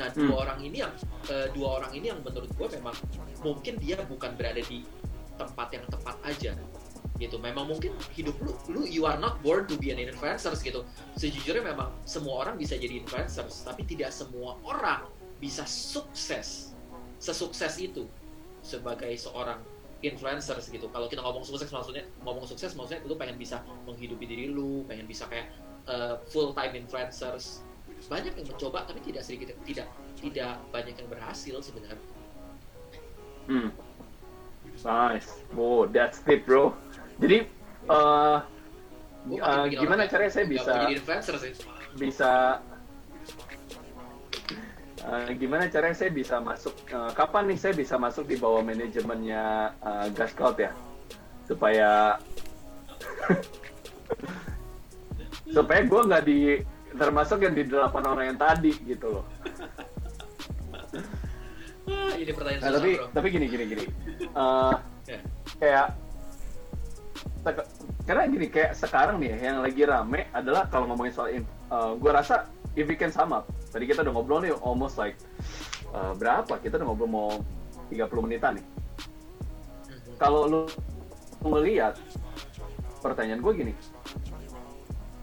[0.01, 0.43] Nah dua hmm.
[0.47, 0.95] orang ini yang
[1.29, 2.97] uh, dua orang ini yang menurut gue memang
[3.45, 4.89] mungkin dia bukan berada di
[5.37, 6.57] tempat yang tepat aja
[7.21, 7.37] gitu.
[7.37, 10.81] Memang mungkin hidup lu lu you are not born to be an influencer gitu.
[11.21, 15.05] Sejujurnya memang semua orang bisa jadi influencer tapi tidak semua orang
[15.39, 16.68] bisa sukses
[17.19, 18.07] sesukses itu
[18.63, 19.59] sebagai seorang
[20.03, 20.87] influencer gitu.
[20.91, 25.11] Kalau kita ngomong sukses maksudnya ngomong sukses maksudnya lu pengen bisa menghidupi diri lu pengen
[25.11, 25.51] bisa kayak
[25.91, 27.67] uh, eh, full time influencers.
[28.07, 29.91] Banyak yang mencoba tapi tidak sedikit tidak
[30.23, 32.07] tidak banyak yang berhasil sebenarnya.
[33.51, 33.71] Hmm.
[34.87, 35.43] nice.
[35.59, 36.71] Oh that's tip bro.
[37.19, 37.51] Jadi
[37.91, 38.47] uh,
[39.27, 40.87] uh, gimana caranya saya bisa
[41.99, 42.31] bisa
[45.09, 49.73] uh, gimana caranya saya bisa masuk uh, kapan nih saya bisa masuk di bawah manajemennya
[49.81, 50.71] uh, Gas Cloud ya
[51.49, 52.21] supaya
[55.57, 56.61] supaya gue nggak di
[56.97, 59.27] termasuk yang di delapan orang yang tadi gitu loh.
[62.19, 63.09] Ini pertanyaan nah, tapi bro.
[63.15, 63.85] tapi gini gini gini.
[64.35, 64.75] Uh,
[65.11, 65.23] yeah.
[65.57, 65.87] Kayak
[68.05, 72.11] karena gini kayak sekarang nih yang lagi rame adalah kalau ngomongin soal uh, eh, gue
[72.13, 72.45] rasa
[72.77, 75.17] if we can sum up tadi kita udah ngobrol nih almost like
[75.93, 76.61] uh, berapa?
[76.61, 77.29] Kita udah ngobrol mau
[77.93, 78.67] 30 menitan nih.
[80.19, 80.63] Kalau lu
[81.45, 81.95] ngeliat
[83.01, 83.73] pertanyaan gue gini.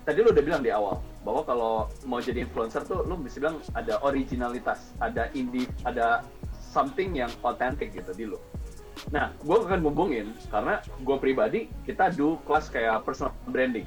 [0.06, 1.74] Tadi lu udah bilang di awal bahwa kalau
[2.06, 6.22] mau jadi influencer tuh lu bisa bilang ada originalitas ada indie ada
[6.54, 8.38] something yang authentic gitu di lu.
[9.14, 13.86] Nah, gue akan ngomongin karena gue pribadi kita do kelas kayak personal branding.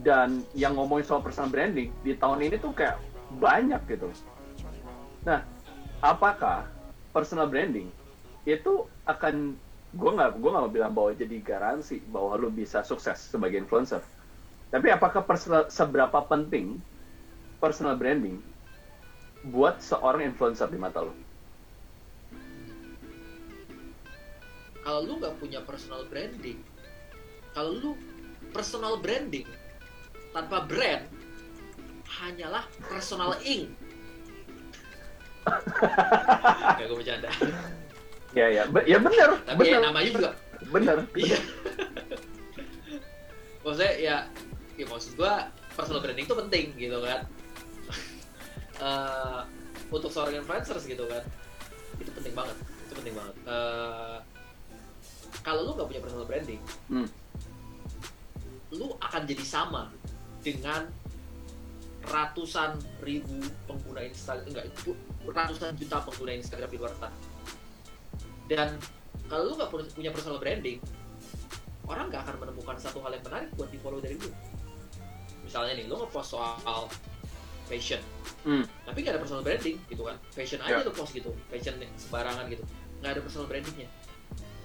[0.00, 2.96] Dan yang ngomongin soal personal branding di tahun ini tuh kayak
[3.38, 4.08] banyak gitu.
[5.24, 5.46] Nah,
[6.02, 6.66] apakah
[7.14, 7.88] personal branding
[8.48, 9.54] itu akan
[9.92, 14.00] gue nggak gue nggak bilang bahwa jadi garansi bahwa lo bisa sukses sebagai influencer.
[14.72, 16.80] Tapi apakah personal, seberapa penting
[17.60, 18.40] personal branding
[19.52, 21.12] buat seorang influencer di mata lo?
[24.82, 26.58] kalau lu nggak punya personal branding
[27.54, 27.90] kalau lu
[28.50, 29.46] personal branding
[30.34, 31.06] tanpa brand
[32.20, 33.72] hanyalah personal ink.
[36.78, 37.30] Gak gue bercanda.
[38.36, 38.62] Ya ya.
[38.68, 39.72] Be ya benar tapi bener.
[39.72, 40.30] ya namanya juga
[40.70, 41.38] benar iya.
[43.62, 44.16] Maksudnya ya
[44.78, 45.32] ya maksud gue
[45.72, 47.20] personal branding itu penting gitu kan.
[48.78, 49.40] Uh,
[49.96, 51.24] untuk seorang influencers gitu kan
[51.98, 52.56] itu penting banget.
[52.88, 53.34] Itu penting banget.
[53.44, 54.18] Uh,
[55.42, 57.08] kalau lu nggak punya personal branding hmm.
[58.72, 59.90] lu akan jadi sama
[60.40, 60.88] dengan
[62.02, 63.38] ratusan ribu
[63.70, 64.64] pengguna Instagram enggak
[65.22, 67.16] ratusan juta pengguna Instagram di luar sana
[68.50, 68.74] dan
[69.30, 70.82] kalau lu nggak punya personal branding
[71.86, 74.30] orang nggak akan menemukan satu hal yang menarik buat di follow dari lu.
[75.42, 76.86] Misalnya nih lu ngepost soal
[77.66, 78.02] fashion.
[78.42, 78.66] Hmm.
[78.82, 80.18] tapi nggak ada personal branding gitu kan?
[80.34, 80.86] Fashion aja yeah.
[80.86, 82.64] lu post gitu fashion sembarangan gitu.
[83.02, 83.88] Nggak ada personal brandingnya.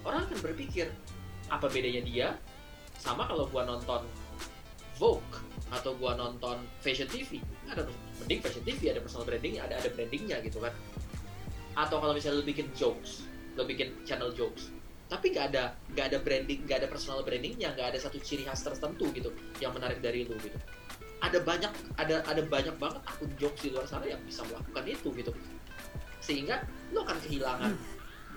[0.02, 0.86] Orang akan berpikir
[1.48, 2.28] apa bedanya dia
[2.98, 4.02] sama kalau gua nonton
[4.98, 5.22] Vogue
[5.68, 7.84] atau gua nonton Fashion TV ada
[8.24, 10.72] mending Fashion TV ada personal branding ada ada brandingnya gitu kan.
[11.78, 14.70] Atau kalau misalnya lu bikin jokes lu bikin channel jokes
[15.08, 18.60] tapi nggak ada nggak ada branding nggak ada personal brandingnya nggak ada satu ciri khas
[18.60, 20.56] tertentu gitu yang menarik dari lu gitu.
[21.18, 25.08] Ada banyak ada ada banyak banget akun jokes di luar sana yang bisa melakukan itu
[25.16, 25.32] gitu.
[26.20, 26.60] Sehingga
[26.92, 27.72] lu akan kehilangan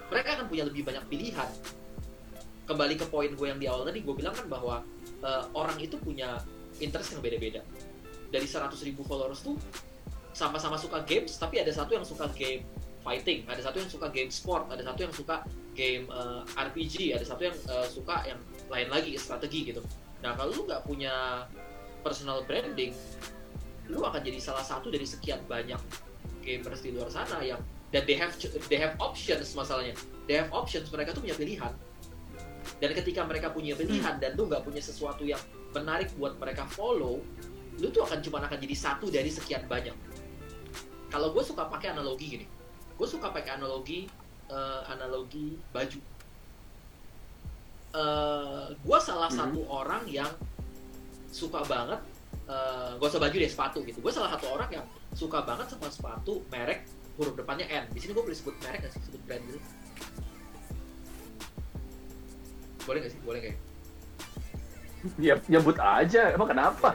[0.10, 1.50] mereka akan punya lebih banyak pilihan.
[2.66, 4.80] Kembali ke poin gue yang di awal tadi gue bilang kan bahwa
[5.28, 6.40] uh, orang itu punya
[6.82, 7.62] interest yang beda-beda.
[8.32, 9.56] Dari 100 ribu followers tuh
[10.32, 12.64] sama-sama suka games tapi ada satu yang suka game
[13.04, 15.44] fighting ada satu yang suka game sport ada satu yang suka
[15.76, 18.40] game uh, RPG ada satu yang uh, suka yang
[18.72, 19.84] lain lagi strategi gitu.
[20.24, 21.46] Nah kalau lu nggak punya
[22.02, 22.96] personal branding
[23.92, 25.80] lu akan jadi salah satu dari sekian banyak
[26.42, 27.60] gamers di luar sana yang
[27.92, 28.32] dan they have
[28.72, 30.00] they have options masalahnya.
[30.26, 31.76] They have options mereka tuh punya pilihan.
[32.80, 35.42] Dan ketika mereka punya pilihan dan lu nggak punya sesuatu yang
[35.72, 37.24] menarik buat mereka follow
[37.80, 39.96] lu tuh akan cuma akan jadi satu dari sekian banyak.
[41.10, 42.46] Kalau gue suka pakai analogi gini.
[42.96, 44.06] Gue suka pakai analogi
[44.52, 46.00] uh, analogi baju.
[47.92, 49.38] Uh, gue salah Mhm.
[49.40, 50.30] satu orang yang
[51.32, 52.00] suka banget
[52.48, 54.00] uh, gue usah baju deh sepatu gitu.
[54.00, 56.86] Gue salah satu orang yang suka banget sama sepatu merek
[57.18, 57.90] huruf depannya N.
[57.92, 59.02] Di sini gue boleh sebut merek gak sih?
[59.10, 59.60] Sebut brand gitu?
[62.88, 63.20] Boleh gak sih?
[63.26, 63.71] Boleh gak ya?
[65.18, 66.30] Ya, nyebut aja.
[66.30, 66.94] Emang kenapa?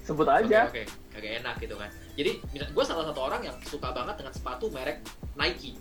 [0.00, 0.66] Sebut aja.
[0.66, 0.92] Oke, oke.
[1.10, 1.90] kagak enak gitu kan.
[2.14, 5.02] Jadi, gue salah satu orang yang suka banget dengan sepatu merek
[5.34, 5.74] Nike.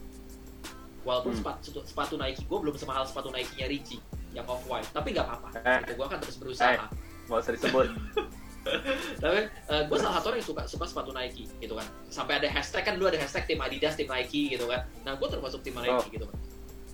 [1.01, 1.39] Walaupun Hmm.
[1.39, 3.97] sepatu, sepatu Nike gue belum semahal sepatu Nike-nya Ricci
[4.30, 5.49] yang off white, tapi nggak apa-apa.
[5.57, 5.80] Eh.
[5.82, 5.91] Gitu.
[5.95, 6.76] Gue akan terus berusaha.
[6.76, 6.80] Eh.
[7.26, 7.88] Nggak usah disebut.
[9.24, 9.39] Tapi
[9.88, 11.88] gue salah satu orang yang suka suka sepatu Nike gitu kan.
[12.09, 14.84] Sampai ada hashtag kan dulu ada hashtag tim Adidas, tim Nike gitu kan.
[15.01, 16.03] Nah, gue termasuk tim Nike Oh.
[16.05, 16.38] gitu kan.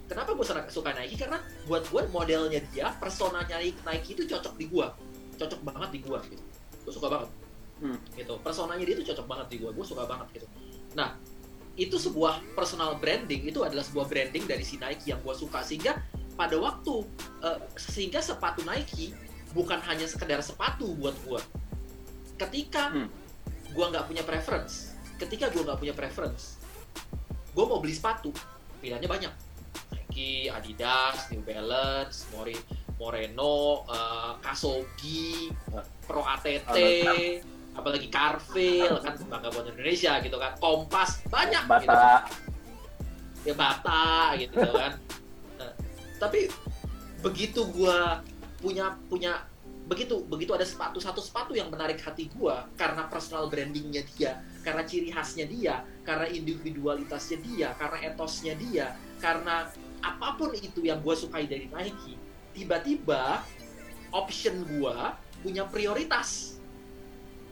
[0.06, 1.18] Kenapa gue suka Nike?
[1.18, 4.88] Karena buat gue modelnya dia, personanya Nike itu cocok di gue,
[5.38, 6.44] cocok banget di gue gitu.
[6.86, 7.30] Gue suka banget
[7.76, 8.00] Hmm.
[8.16, 10.48] gitu personanya dia tuh cocok banget di gue gue suka banget gitu
[10.96, 11.20] nah
[11.76, 16.00] itu sebuah personal branding itu adalah sebuah branding dari si Nike yang gue suka sehingga
[16.40, 17.04] pada waktu
[17.44, 19.12] eh, sehingga sepatu Nike
[19.52, 21.40] bukan hanya sekedar sepatu buat gue
[22.40, 23.12] ketika Hmm.
[23.76, 26.56] gue nggak punya preference ketika gue nggak punya preference
[27.52, 28.32] gue mau beli sepatu
[28.80, 29.34] pilihannya banyak
[30.06, 32.54] Nike Adidas New Balance Mori
[33.02, 35.50] Moreno eh, Kasogi
[36.06, 36.78] Pro ATT
[37.76, 40.56] apalagi Carvel kan bangga buat Indonesia gitu kan.
[40.64, 41.92] Kompas banyak gitu.
[41.92, 42.24] Bata.
[43.46, 44.94] ya bata gitu kan.
[45.56, 45.72] Nah,
[46.20, 46.52] tapi
[47.24, 48.20] begitu gua
[48.60, 49.48] punya punya
[49.88, 54.84] begitu begitu ada sepatu satu sepatu yang menarik hati gua karena personal brandingnya dia karena
[54.84, 59.72] ciri khasnya dia karena individualitasnya dia karena etosnya dia karena
[60.02, 62.16] apa pun itu yang gua sukai dari Nike
[62.52, 63.44] tiba-tiba
[64.10, 66.58] option gua punya prioritas.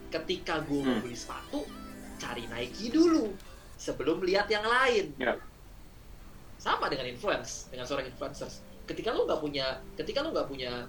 [0.08, 1.02] Ketika gua mau Hmm.
[1.02, 1.66] beli sepatu
[2.16, 3.34] cari Nike dulu
[3.76, 5.14] sebelum lihat yang lain.
[5.16, 5.36] Ya.
[6.54, 10.88] sama dengan influence dengan seorang influencers ketika lu nggak punya ketika lu nggak punya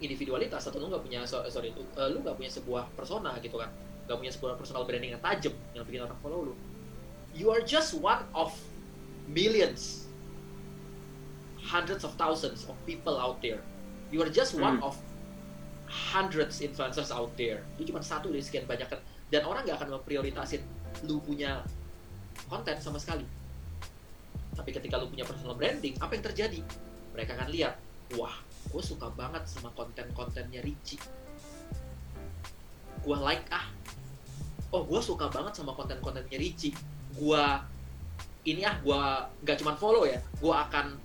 [0.00, 3.60] individualitas atau lu nggak punya so- sorry itu eh, lu nggak punya sebuah persona gitu
[3.60, 3.68] kan.
[4.08, 6.54] Nggak punya sebuah personal branding yang tajam yang bikin orang follow lu.
[7.36, 8.56] You are just one of
[9.28, 10.09] millions
[11.70, 13.62] hundreds of thousands of people out there.
[14.10, 14.90] You are just one Hmm.
[14.90, 14.98] of
[15.86, 17.62] hundreds influencers out there.
[17.78, 18.98] Itu cuma satu dari sekian banyak kan.
[19.30, 20.62] Dan orang nggak akan memprioritasin
[21.06, 21.62] lu punya
[22.50, 23.22] konten sama sekali.
[24.54, 26.60] Tapi ketika lu punya personal branding apa yang terjadi?
[27.14, 27.78] Mereka akan lihat
[28.18, 28.34] wah
[28.70, 30.98] gue suka banget sama konten-kontennya Ricci.
[33.06, 33.66] Gue like ah.
[34.74, 36.74] Oh gue suka banget sama konten-kontennya Ricci.
[37.14, 37.42] Gue
[38.46, 39.00] ini ah gue
[39.46, 40.18] nggak cuma follow ya.
[40.38, 40.98] Gue akan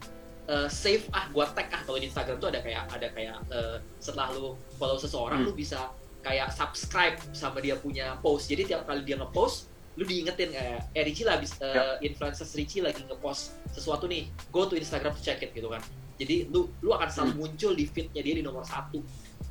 [0.47, 3.77] uh, save ah gue tag ah kalau di Instagram tuh ada kayak ada kayak uh,
[3.97, 5.49] setelah lu follow seseorang Hmm.
[5.49, 5.89] lu bisa
[6.21, 11.03] kayak subscribe sama dia punya post jadi tiap kali dia ngepost lu diingetin kayak eh
[11.05, 15.39] Ricci lah habis uh, influencer Ricci lagi ngepost sesuatu nih go to Instagram to check
[15.39, 15.79] it gitu kan
[16.17, 17.39] jadi lu lu akan selalu Hmm.
[17.45, 18.99] muncul di feednya dia di nomor satu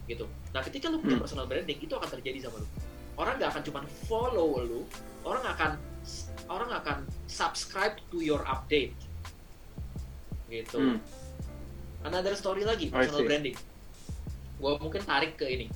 [0.04, 1.24] gitu nah ketika lu punya Hmm.
[1.24, 2.68] personal branding itu akan terjadi sama lu
[3.14, 3.80] orang nggak akan cuma
[4.10, 4.82] follow lu
[5.22, 5.70] orang akan
[6.50, 8.92] orang akan subscribe to your update
[10.48, 10.78] gitu.
[10.78, 10.98] Hmm.
[12.04, 13.56] another story lagi personal branding.
[14.60, 15.66] Gue mungkin tarik ke ini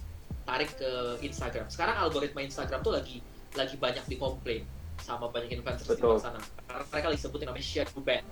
[0.45, 0.91] tarik ke
[1.25, 1.69] Instagram.
[1.73, 3.25] Sekarang algoritma Instagram tuh lagi
[3.57, 4.65] lagi banyak dikomplain
[5.01, 6.37] sama banyak influencer di luar sana.
[6.69, 8.25] Karena mereka lagi sebutin namanya shadow ban.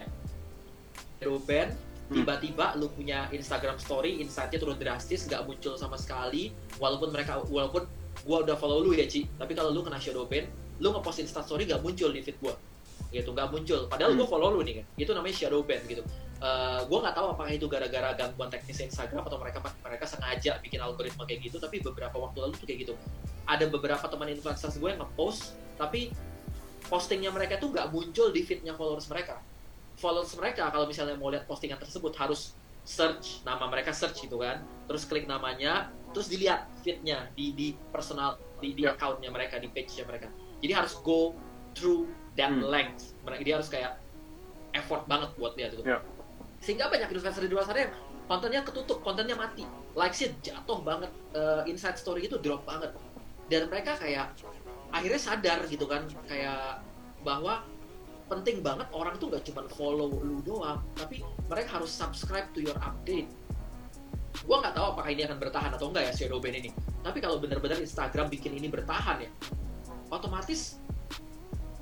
[1.21, 1.69] Shadow ban
[2.07, 2.23] Hmm.
[2.23, 6.55] tiba-tiba lu punya Instagram story insightnya turun drastis nggak muncul sama sekali.
[6.79, 7.83] Walaupun mereka walaupun
[8.23, 9.27] gua udah follow lu ya Ci.
[9.41, 10.47] Tapi kalau lu kena shadow ban
[10.79, 12.55] lu ngepost Insta story nggak muncul di feed gua.
[13.11, 13.89] Gitu nggak muncul.
[13.91, 14.23] Padahal Hmm.
[14.23, 14.87] gua follow lu nih kan.
[15.01, 16.05] Itu namanya shadow ban gitu
[16.37, 20.85] Eh, gue nggak tahu apakah itu gara-gara gangguan teknis Instagram atau mereka mereka sengaja bikin
[20.85, 22.95] algoritma kayak gitu tapi beberapa waktu lalu tuh kayak gitu
[23.49, 26.13] ada beberapa teman influencers gue yang ngepost tapi
[26.93, 29.41] postingnya mereka tuh nggak muncul di feednya followers mereka
[29.97, 32.53] followers mereka kalau misalnya mau lihat postingan tersebut harus
[32.85, 38.37] search nama mereka search gitu kan terus klik namanya terus dilihat feednya di di personal
[38.61, 38.93] di di Ya.
[38.93, 40.29] accountnya mereka di page-nya mereka
[40.61, 41.33] jadi harus go
[41.73, 42.61] through that Hmm.
[42.61, 43.97] length mereka dia harus kayak
[44.77, 46.05] effort banget buat lihat itu Ya.
[46.61, 47.95] Sehingga banyak influencer di luar sana yang
[48.27, 49.63] kontennya ketutup kontennya mati.
[49.95, 51.11] Likes-nya jatuh banget.
[51.33, 52.93] Eh, inside story itu drop banget.
[53.47, 54.35] Dan mereka kayak
[54.91, 56.83] akhirnya sadar gitu kan kayak
[57.23, 57.63] bahwa
[58.27, 62.77] penting banget orang tuh gak cuma follow lu doang tapi mereka harus subscribe to your
[62.83, 63.31] update.
[64.45, 66.71] Gua nggak tahu apakah ini akan bertahan atau enggak ya shadow ban ini.
[67.07, 69.31] Tapi kalau benar-benar Instagram bikin ini bertahan ya
[70.11, 70.79] otomatis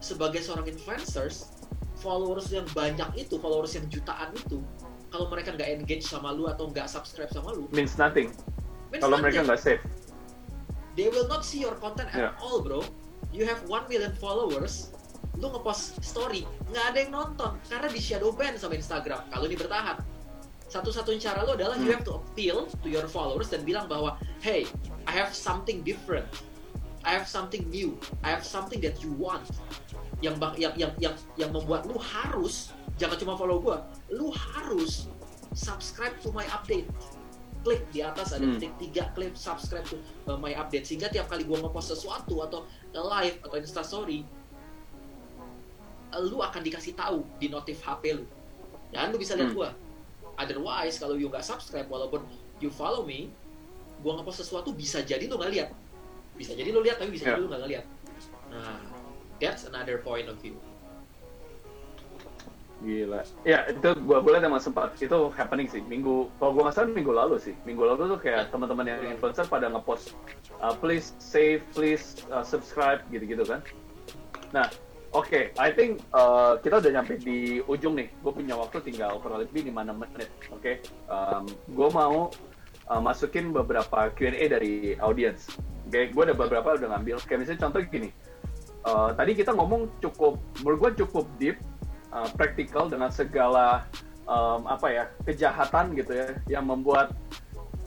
[0.00, 1.63] sebagai seorang influencers
[2.04, 4.60] followers yang banyak itu followers yang jutaan itu
[5.08, 8.28] kalau mereka nggak engage sama lu atau nggak subscribe sama lu means nothing.
[8.92, 9.80] means kalau mereka nggak save
[10.94, 12.44] they will not see your content at Yeah.
[12.44, 12.84] all bro.
[13.34, 14.92] You have 1 million followers
[15.34, 19.56] lu ngepost story nggak ada yang nonton karena di shadow ban sama Instagram kalau ini
[19.56, 19.98] bertahan.
[20.64, 21.98] Satu-satunya cara lu adalah you Hmm.
[21.98, 24.68] have to appeal to your followers dan bilang bahwa hey
[25.06, 26.26] I have something different.
[27.02, 27.98] I have something new.
[28.24, 29.44] I have something that you want
[30.24, 35.12] yang yang yang yang yang membuat lu harus jangan cuma follow gua lu harus
[35.52, 36.88] subscribe to my update.
[37.64, 38.56] Klik di atas ada Hmm.
[38.60, 39.96] titik tiga klik subscribe to
[40.28, 40.84] uh, my update.
[40.84, 44.24] Sehingga tiap kali gua ngepost sesuatu atau live atau instastory
[46.14, 48.24] lu akan dikasih tahu di notif HP lu.
[48.88, 49.58] Dan lu bisa lihat Hmm.
[49.58, 49.70] gua.
[50.34, 52.24] Otherwise kalau you nggak subscribe walaupun
[52.60, 53.28] you follow me
[54.00, 55.68] gua ngepost sesuatu bisa jadi lu nggak lihat.
[56.34, 57.36] Bisa jadi lu lihat tapi bisa Yeah.
[57.36, 57.86] jadi lu nggak lihat
[58.54, 58.78] nah
[59.52, 60.56] that's another point of view
[62.84, 63.24] Gila.
[63.48, 65.80] Ya, itu gua boleh emang sempat itu happening sih.
[65.88, 67.56] Minggu kalau gua nggak salah minggu lalu sih.
[67.64, 70.12] Minggu lalu tuh kayak teman-teman yang influencer pada ngepost
[70.60, 73.64] uh, please save, please uh, subscribe gitu-gitu kan.
[74.52, 74.68] Nah,
[75.16, 78.08] oke, I think uh, kita udah nyampe di ujung nih.
[78.20, 80.30] Gue punya waktu tinggal kurang lebih 5 menit.
[80.52, 80.84] Oke.
[81.10, 82.30] Um, gue mau
[82.88, 85.52] uh, masukin beberapa Q&A dari audience.
[85.88, 87.20] Oke, gue ada beberapa udah ngambil.
[87.26, 88.08] Kayak misalnya contoh gini.
[88.84, 91.56] Uh, tadi kita ngomong cukup, menurut gue cukup deep,
[92.12, 93.88] uh, praktikal dengan segala
[94.28, 96.28] um, apa ya kejahatan gitu ya,
[96.60, 97.16] yang membuat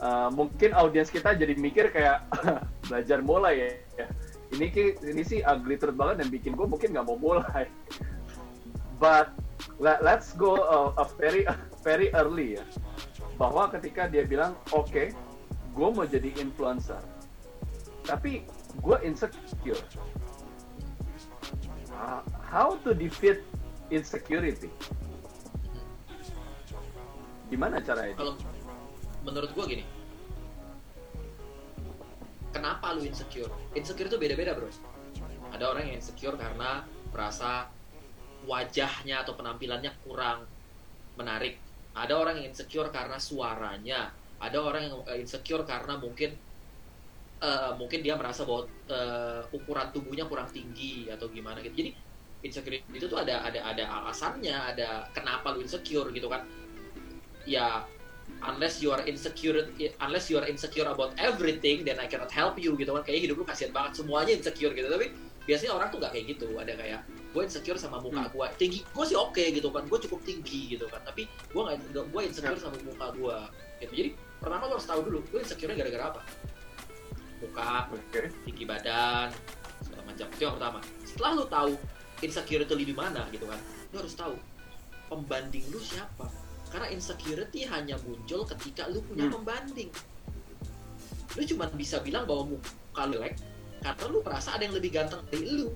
[0.02, 2.26] uh, mungkin audiens kita jadi mikir kayak
[2.90, 4.06] belajar mulai ya.
[4.48, 4.66] Ini
[5.04, 7.70] ini sih ugly truth banget dan bikin gue mungkin nggak mau mulai.
[8.98, 9.30] But
[9.78, 11.46] let, let's go uh, a very
[11.86, 12.64] very early ya.
[13.38, 15.06] Bahwa ketika dia bilang, oke, okay,
[15.78, 16.98] gue mau jadi influencer,
[18.02, 18.42] tapi
[18.82, 19.78] gue insecure.
[22.48, 23.42] How to defeat
[23.90, 24.70] insecurity?
[27.50, 28.14] Gimana caranya?
[28.14, 28.38] kalau
[29.26, 29.82] menurut gua gini.
[32.54, 33.50] Kenapa lu insecure?
[33.74, 34.70] Insecure itu beda-beda bro.
[35.52, 37.68] Ada orang yang insecure karena merasa
[38.46, 40.46] wajahnya atau penampilannya kurang
[41.18, 41.58] menarik.
[41.98, 44.14] Ada orang yang insecure karena suaranya.
[44.38, 46.30] Ada orang yang eh, insecure karena mungkin
[47.38, 51.74] eh, mungkin dia merasa bahwa eh, ukuran tubuhnya kurang tinggi atau gimana gitu.
[51.74, 51.90] Jadi
[52.38, 56.46] insecure itu tuh ada ada ada alasannya ada kenapa lu insecure gitu kan.
[57.46, 57.82] Ya
[58.44, 59.66] unless you are insecure
[59.98, 63.02] unless you are insecure about everything then I cannot help you gitu kan.
[63.02, 64.86] Kayak hidup lu kasihan banget semuanya insecure gitu.
[64.86, 65.10] Tapi
[65.48, 66.48] biasanya orang tuh nggak kayak gitu.
[66.58, 68.32] Ada kayak gue insecure sama muka Hmm.
[68.34, 69.82] gue tinggi gue sih oke gitu kan.
[69.90, 71.02] Gue cukup tinggi gitu kan.
[71.02, 73.36] Tapi gue nggak gue insecure sama muka gue
[73.82, 73.92] gitu.
[73.94, 76.22] Jadi pertama lo harus tahu dulu gue insecure gara-gara apa
[77.38, 78.30] muka Oke.
[78.44, 79.30] tinggi badan
[79.82, 80.26] segala macam.
[80.30, 80.78] Itu yang pertama.
[81.06, 81.72] Setelah lu tahu
[82.18, 84.34] insecurity lu di mana gitu kan lu harus tahu
[85.08, 86.26] pembanding lu siapa.
[86.68, 89.40] Karena insecurity hanya muncul ketika lu punya Hmm.
[89.40, 89.88] pembanding.
[91.36, 93.34] Lu cuma bisa bilang bahwa muka lu jelek
[93.78, 95.70] karena lu merasa ada yang lebih ganteng dari lu.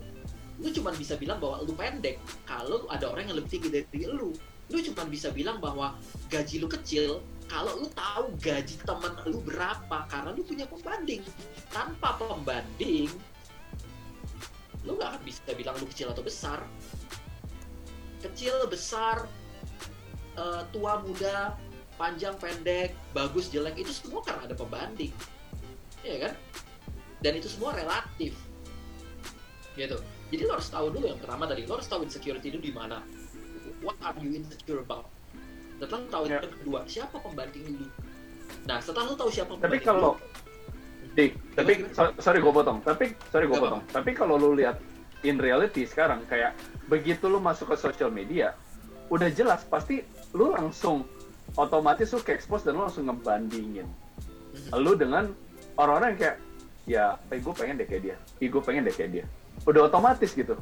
[0.61, 4.35] Lu cuma bisa bilang bahwa lu pendek kalau ada orang yang lebih tinggi dari lu.
[4.69, 5.97] Lu cuma bisa bilang bahwa
[6.29, 7.23] gaji lu kecil
[7.53, 11.21] kalau lu tahu gaji teman lu berapa karena lu punya pembanding.
[11.69, 13.13] Tanpa pembanding
[14.83, 16.65] lu nggak akan bisa bilang lu kecil atau besar.
[18.25, 19.29] Kecil besar
[20.41, 21.61] eh, tua muda
[22.01, 25.13] panjang pendek bagus jelek itu semua karena ada pembanding.
[26.01, 26.33] Ya kan?
[27.21, 28.33] Dan itu semua relatif.
[29.77, 30.01] Gitu.
[30.33, 33.05] Jadi lo harus tahu dulu yang pertama tadi lo harus tahu insecurity itu di mana.
[33.85, 35.13] What are you insecure about
[35.83, 36.39] setelah tahu Ya.
[36.39, 37.87] yang kedua siapa pembanding lu
[38.71, 40.23] nah setelah lo tahu siapa Tapi kalau lu,
[41.13, 42.81] Di, tapi so- sorry gue potong.
[42.81, 43.85] Tapi sorry gue potong.
[43.85, 44.81] Tapi kalau lu lihat
[45.21, 46.57] in reality sekarang kayak
[46.89, 48.57] begitu lu masuk ke social media,
[49.13, 50.01] udah jelas pasti
[50.33, 51.05] lu langsung
[51.53, 53.85] otomatis lu ke expose dan lu langsung ngebandingin.
[53.85, 54.81] Mhm.
[54.81, 55.37] Lu dengan
[55.77, 56.37] orang-orang yang kayak
[56.89, 59.25] ya, eh gue pengen deh kayak dia, ih gue pengen deh kayak dia.
[59.69, 60.57] Udah otomatis gitu.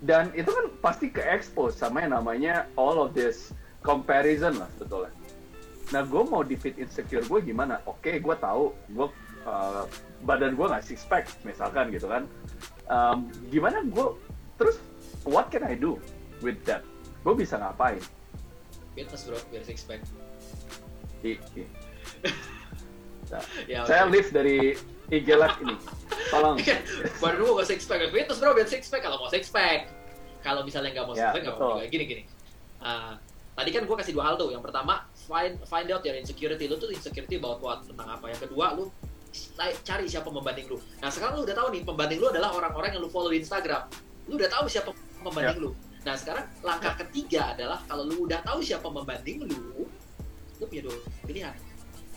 [0.00, 5.12] Dan itu kan pasti ke expose sama yang namanya all of this comparison lah sebetulnya.
[5.90, 7.82] Nah, gue mau defeat insecure gue gimana?
[7.84, 9.06] Oke, gue tahu, gue
[9.42, 9.84] uh,
[10.22, 12.24] badan gue nggak six pack, misalkan gitu kan.
[12.86, 14.06] Um, gimana gue
[14.54, 14.78] terus
[15.24, 15.98] what can I do
[16.40, 16.86] with that?
[17.22, 18.00] Gue bisa ngapain?
[18.90, 20.02] fitness bro biar six pack
[21.22, 21.72] I- i-
[23.30, 23.38] Nah,
[23.70, 24.74] ya saya live dari
[25.06, 25.78] IG Live ini.
[26.34, 26.58] Tolong.
[27.22, 29.86] baru lu gak six pack fitness bro biar six pack kalau mau six pack
[30.42, 32.22] kalau misalnya nggak mau Ya, selesai nggak apa-apa gini gini
[32.80, 33.12] Uh,
[33.56, 34.50] tadi kan gue kasih dua hal tuh.
[34.50, 36.64] Yang pertama find find out your insecurity.
[36.70, 37.84] Lu tuh insecurity about what?
[37.84, 38.30] Tentang apa?
[38.30, 38.88] Yang kedua lu
[39.86, 40.78] cari- siapa pembanding lu.
[40.98, 43.86] Nah sekarang lu udah tahu nih pembanding lu adalah orang-orang yang lu follow di Instagram.
[44.26, 44.90] Lu udah tahu siapa
[45.22, 45.70] pembanding lu.
[46.00, 49.86] Nah sekarang langkah ketiga adalah kalau lu udah tahu siapa pembanding lu
[50.58, 51.54] lu punya dua pilihan.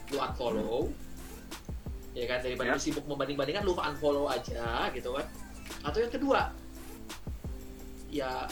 [0.09, 0.89] Lu unfollow
[2.13, 2.39] ya kan?
[2.45, 2.75] Daripada Ya.
[2.77, 5.25] lu sibuk membanding-bandingkan lu unfollow aja gitu kan?
[5.83, 6.49] Atau yang kedua
[8.13, 8.45] ya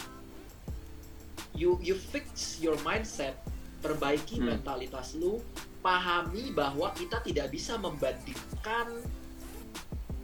[1.52, 3.36] you you fix your mindset
[3.82, 4.56] perbaiki Hmm.
[4.56, 5.42] mentalitas lu
[5.82, 8.86] pahami bahwa kita tidak bisa membandingkan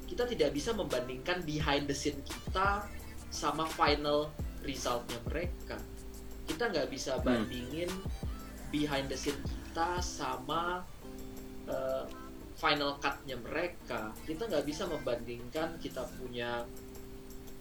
[0.09, 2.87] kita tidak bisa membandingkan behind the scene kita
[3.29, 4.33] sama final
[4.65, 5.77] resultnya mereka
[6.49, 7.25] kita nggak bisa Hmm.
[7.27, 7.91] bandingin
[8.73, 10.81] behind the scene kita sama
[11.69, 12.05] uh,
[12.59, 16.65] final cutnya mereka kita nggak bisa membandingkan kita punya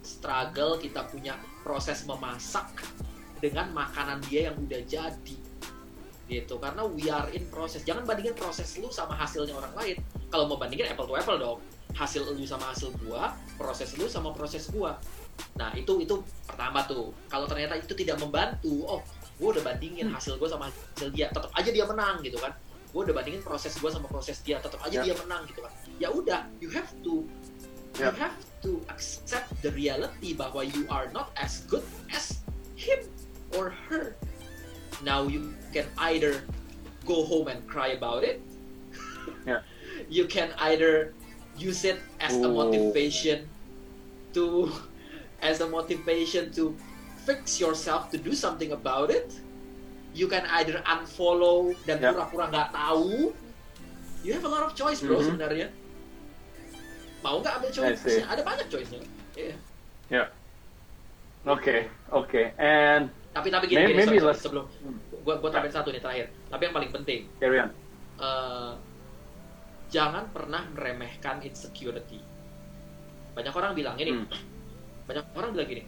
[0.01, 2.65] struggle kita punya proses memasak
[3.40, 5.38] dengan makanan dia yang udah jadi.
[6.28, 9.98] Gitu karena we are in proses jangan bandingin proses lu sama hasilnya orang lain.
[10.28, 11.60] Kalau mau bandingin apple to apple dong.
[11.96, 15.00] Hasil lu sama hasil gua proses lu sama proses gua.
[15.56, 17.16] Nah itu itu pertama tuh.
[17.32, 19.02] Kalau ternyata itu tidak membantu oh
[19.40, 22.52] gua udah bandingin hasil gua sama hasil dia tetap aja dia menang gitu kan.
[22.92, 25.04] Gua udah bandingin proses gua sama proses dia tetap aja Ya.
[25.08, 25.72] dia menang gitu kan.
[25.96, 27.24] Ya udah you have to
[27.98, 28.12] Ya.
[28.12, 31.82] you have to accept the reality bahwa you are not as good
[32.14, 32.46] as
[32.78, 33.02] him
[33.58, 34.16] or her.
[35.03, 36.45] Now you can either
[37.05, 38.39] go home and cry about it.
[39.45, 39.62] Yeah.
[40.08, 41.18] You can either
[41.58, 42.53] use it as a Oh.
[42.53, 43.49] motivation
[44.38, 44.70] to
[45.41, 46.78] as a motivation to
[47.26, 49.34] fix yourself to do something about it.
[50.14, 52.14] You can either unfollow dan Yeah.
[52.14, 53.34] pura-pura nggak tahu.
[54.22, 55.18] You have a lot of choice, bro.
[55.18, 55.34] Mhm.
[55.34, 55.68] Sebenarnya
[57.26, 58.05] mau nggak ambil choice?
[58.05, 59.01] Ada banyak choice-nya.
[59.34, 59.55] Iya.
[60.14, 60.28] Yeah.
[61.47, 62.53] Okay, okay.
[62.62, 64.66] And Tapi tapi gini, Maybe- gini maybe sorry, sebelum
[65.22, 66.26] gua gua tambahin satu nih terakhir.
[66.50, 67.70] Tapi yang paling penting, carry on.
[68.18, 68.74] eh,
[69.88, 72.18] jangan pernah meremehkan insecurity.
[73.38, 74.26] Banyak orang bilang ini, Hmm.
[75.06, 75.84] banyak orang bilang gini,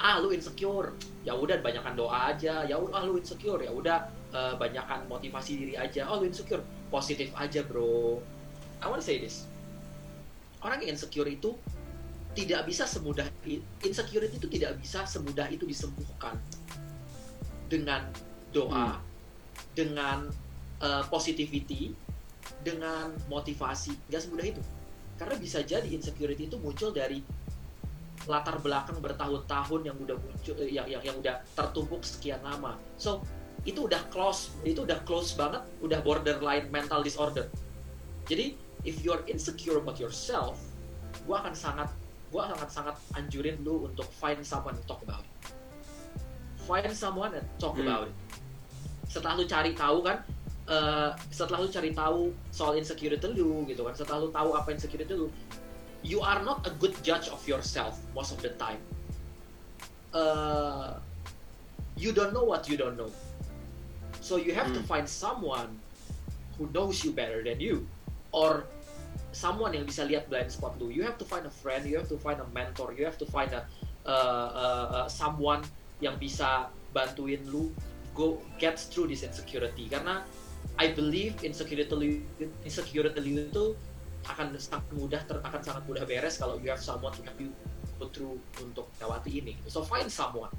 [0.00, 3.98] ah lu insecure, ya udah banyakan doa aja, ya udah ah, lu insecure, ya udah
[4.34, 8.18] eh, banyakan motivasi diri aja, oh lu insecure, positif aja bro.
[8.80, 9.44] I wanna say this,
[10.58, 11.54] orang yang insecure itu
[12.34, 13.28] tidak bisa semudah
[13.78, 16.34] insecurity itu tidak bisa semudah itu disembuhkan
[17.68, 18.06] dengan
[18.54, 19.00] doa,
[19.74, 20.30] dengan
[20.80, 21.94] uh, positivity,
[22.62, 24.62] dengan motivasi, nggak semudah itu.
[25.14, 27.22] Karena bisa jadi insecurity itu muncul dari
[28.24, 32.80] latar belakang bertahun-tahun yang udah muncul, eh, yang yang yang udah tertumpuk sekian lama.
[32.96, 33.20] So
[33.68, 37.48] itu udah close, itu udah close banget, udah borderline mental disorder.
[38.28, 38.56] Jadi
[38.88, 40.56] if you're insecure about yourself,
[41.28, 41.88] gua akan sangat
[42.32, 45.33] gua sangat sangat anjurin lu untuk find someone to talk about it.
[46.64, 47.84] Find someone and talk Hmm.
[47.84, 48.16] about it.
[49.12, 50.24] Setelah lu cari tahu kan,
[50.64, 55.12] eh, setelah lu cari tahu soal insecurity lu gitu kan, setelah lu tahu apa insecurity
[55.12, 55.28] lu,
[56.00, 58.80] you are not a good judge of yourself most of the time.
[60.14, 61.00] Uh,
[62.00, 63.12] you don't know what you don't know.
[64.24, 64.88] So you have to Hmm.
[64.88, 65.84] find someone
[66.56, 67.84] who knows you better than you,
[68.32, 68.64] or
[69.36, 70.88] someone yang bisa lihat blind spot lu.
[70.88, 73.26] You have to find a friend, you have to find a mentor, you have to
[73.28, 73.66] find a
[74.06, 75.60] uh, uh, uh, someone
[76.02, 77.70] yang bisa bantuin lu
[78.14, 79.90] go get through this insecurity.
[79.90, 80.22] Karena
[80.78, 82.22] I believe insecurity
[82.66, 83.74] insecurity itu
[84.24, 87.52] akan sangat mudah ter, akan sangat mudah beres kalau you have someone to help you
[88.00, 89.54] go through untuk melewati ini.
[89.68, 90.50] So find someone,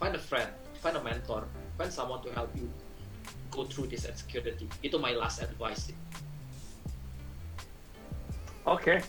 [0.00, 0.48] find a friend,
[0.80, 1.44] find a mentor,
[1.76, 2.66] find someone to help you
[3.52, 4.66] go through this insecurity.
[4.80, 5.92] Itu my last advice.
[8.64, 9.04] Okay,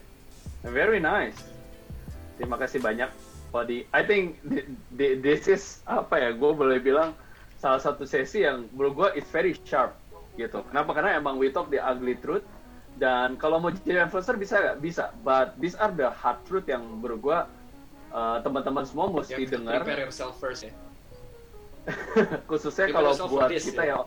[0.66, 1.38] very nice.
[2.36, 3.10] Terima kasih banyak,
[3.52, 3.84] Podi.
[3.90, 6.30] I think thi- thi- this is apa ya?
[6.32, 7.12] Gue boleh bilang
[7.56, 9.94] salah satu sesi yang menurut gue it's very sharp
[10.34, 10.64] gitu.
[10.66, 10.92] Kenapa?
[10.94, 12.44] Karena emang we talk the ugly truth.
[12.94, 14.78] Dan kalau mau jadi influencer bisa nggak?
[14.80, 15.04] Bisa.
[15.22, 17.40] But these are the hard truth yang menurut gue
[18.10, 19.82] uh, teman-teman semua mesti to dengar.
[19.82, 20.74] prepare yourself first ya.
[22.46, 23.98] khususnya Prepare kalau buat this, kita ya.
[23.98, 24.06] ya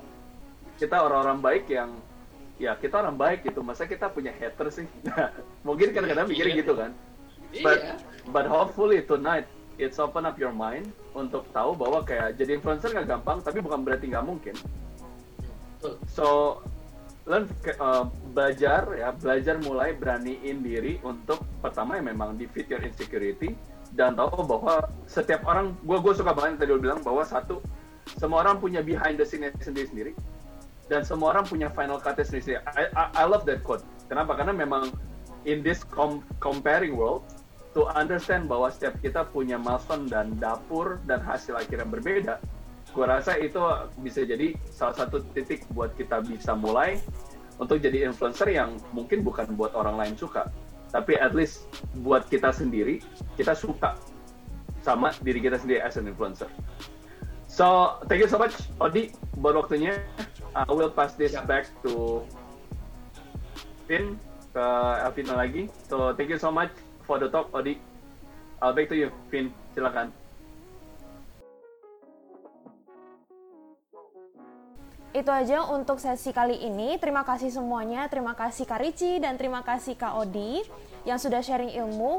[0.74, 1.90] kita orang-orang baik yang
[2.55, 5.30] ya kita orang baik gitu masa kita punya hater sih Nah,
[5.62, 6.62] mungkin kadang-kadang mikirnya Iya.
[6.62, 6.90] gitu kan
[7.62, 7.94] but Iya.
[8.32, 9.46] but hopefully tonight
[9.76, 13.82] it's open up your mind untuk tahu bahwa kayak jadi influencer nggak gampang tapi bukan
[13.82, 14.55] berarti nggak mungkin.
[16.09, 16.59] So
[17.28, 17.48] learn
[17.80, 23.57] uh, belajar ya belajar mulai beraniin diri untuk pertama yang memang defeat your insecurity
[23.96, 27.61] dan tahu bahwa setiap orang gue gue suka banget yang tadi lo bilang bahwa satu
[28.20, 30.12] semua orang punya behind the scene sendiri sendiri
[30.92, 32.61] dan semua orang punya final cut sendiri.
[32.76, 33.80] I, I, I love that quote.
[34.05, 34.36] Kenapa?
[34.36, 34.92] Karena memang
[35.48, 37.24] in this com- comparing world
[37.75, 42.39] to understand bahwa setiap kita punya milestone dan dapur dan hasil akhir yang berbeda,
[42.95, 43.59] gue rasa itu
[43.99, 47.03] bisa jadi salah satu titik buat kita bisa mulai
[47.59, 50.47] untuk jadi influencer yang mungkin bukan buat orang lain suka,
[50.95, 51.66] tapi at least
[52.07, 53.03] buat kita sendiri,
[53.35, 53.99] kita suka
[54.87, 56.51] sama diri kita sendiri as an influencer.
[57.51, 60.03] So, thank you so much, Odi, buat waktunya.
[60.55, 61.47] I will pass this Yeah.
[61.47, 62.22] back to
[63.91, 64.18] Vin,
[64.55, 64.66] ke
[65.03, 65.66] Elvina lagi.
[65.91, 66.70] So, thank you so much
[67.05, 67.78] for the talk, Odi.
[68.61, 69.52] I'll back to you, Vin.
[69.76, 70.12] Silakan.
[75.14, 76.98] Itu aja untuk sesi kali ini.
[76.98, 78.11] Terima kasih semuanya.
[78.11, 80.59] Terima kasih Kak Ricci dan terima kasih Kak Odi
[81.07, 82.18] yang sudah sharing ilmu.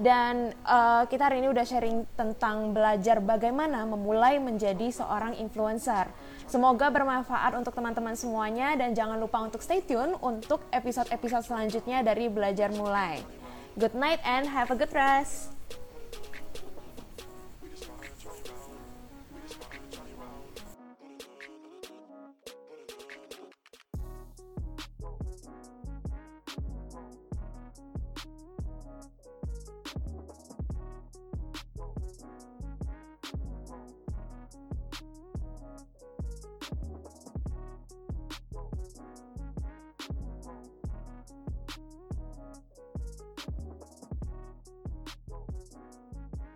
[0.00, 6.10] Dan eh, kita hari ini udah sharing tentang belajar bagaimana memulai menjadi seorang influencer.
[6.48, 12.26] Semoga bermanfaat untuk teman-teman semuanya dan jangan lupa untuk stay tune untuk episode-episode selanjutnya dari
[12.26, 13.41] Belajar Mulai.
[13.78, 15.48] Good night and have a good rest.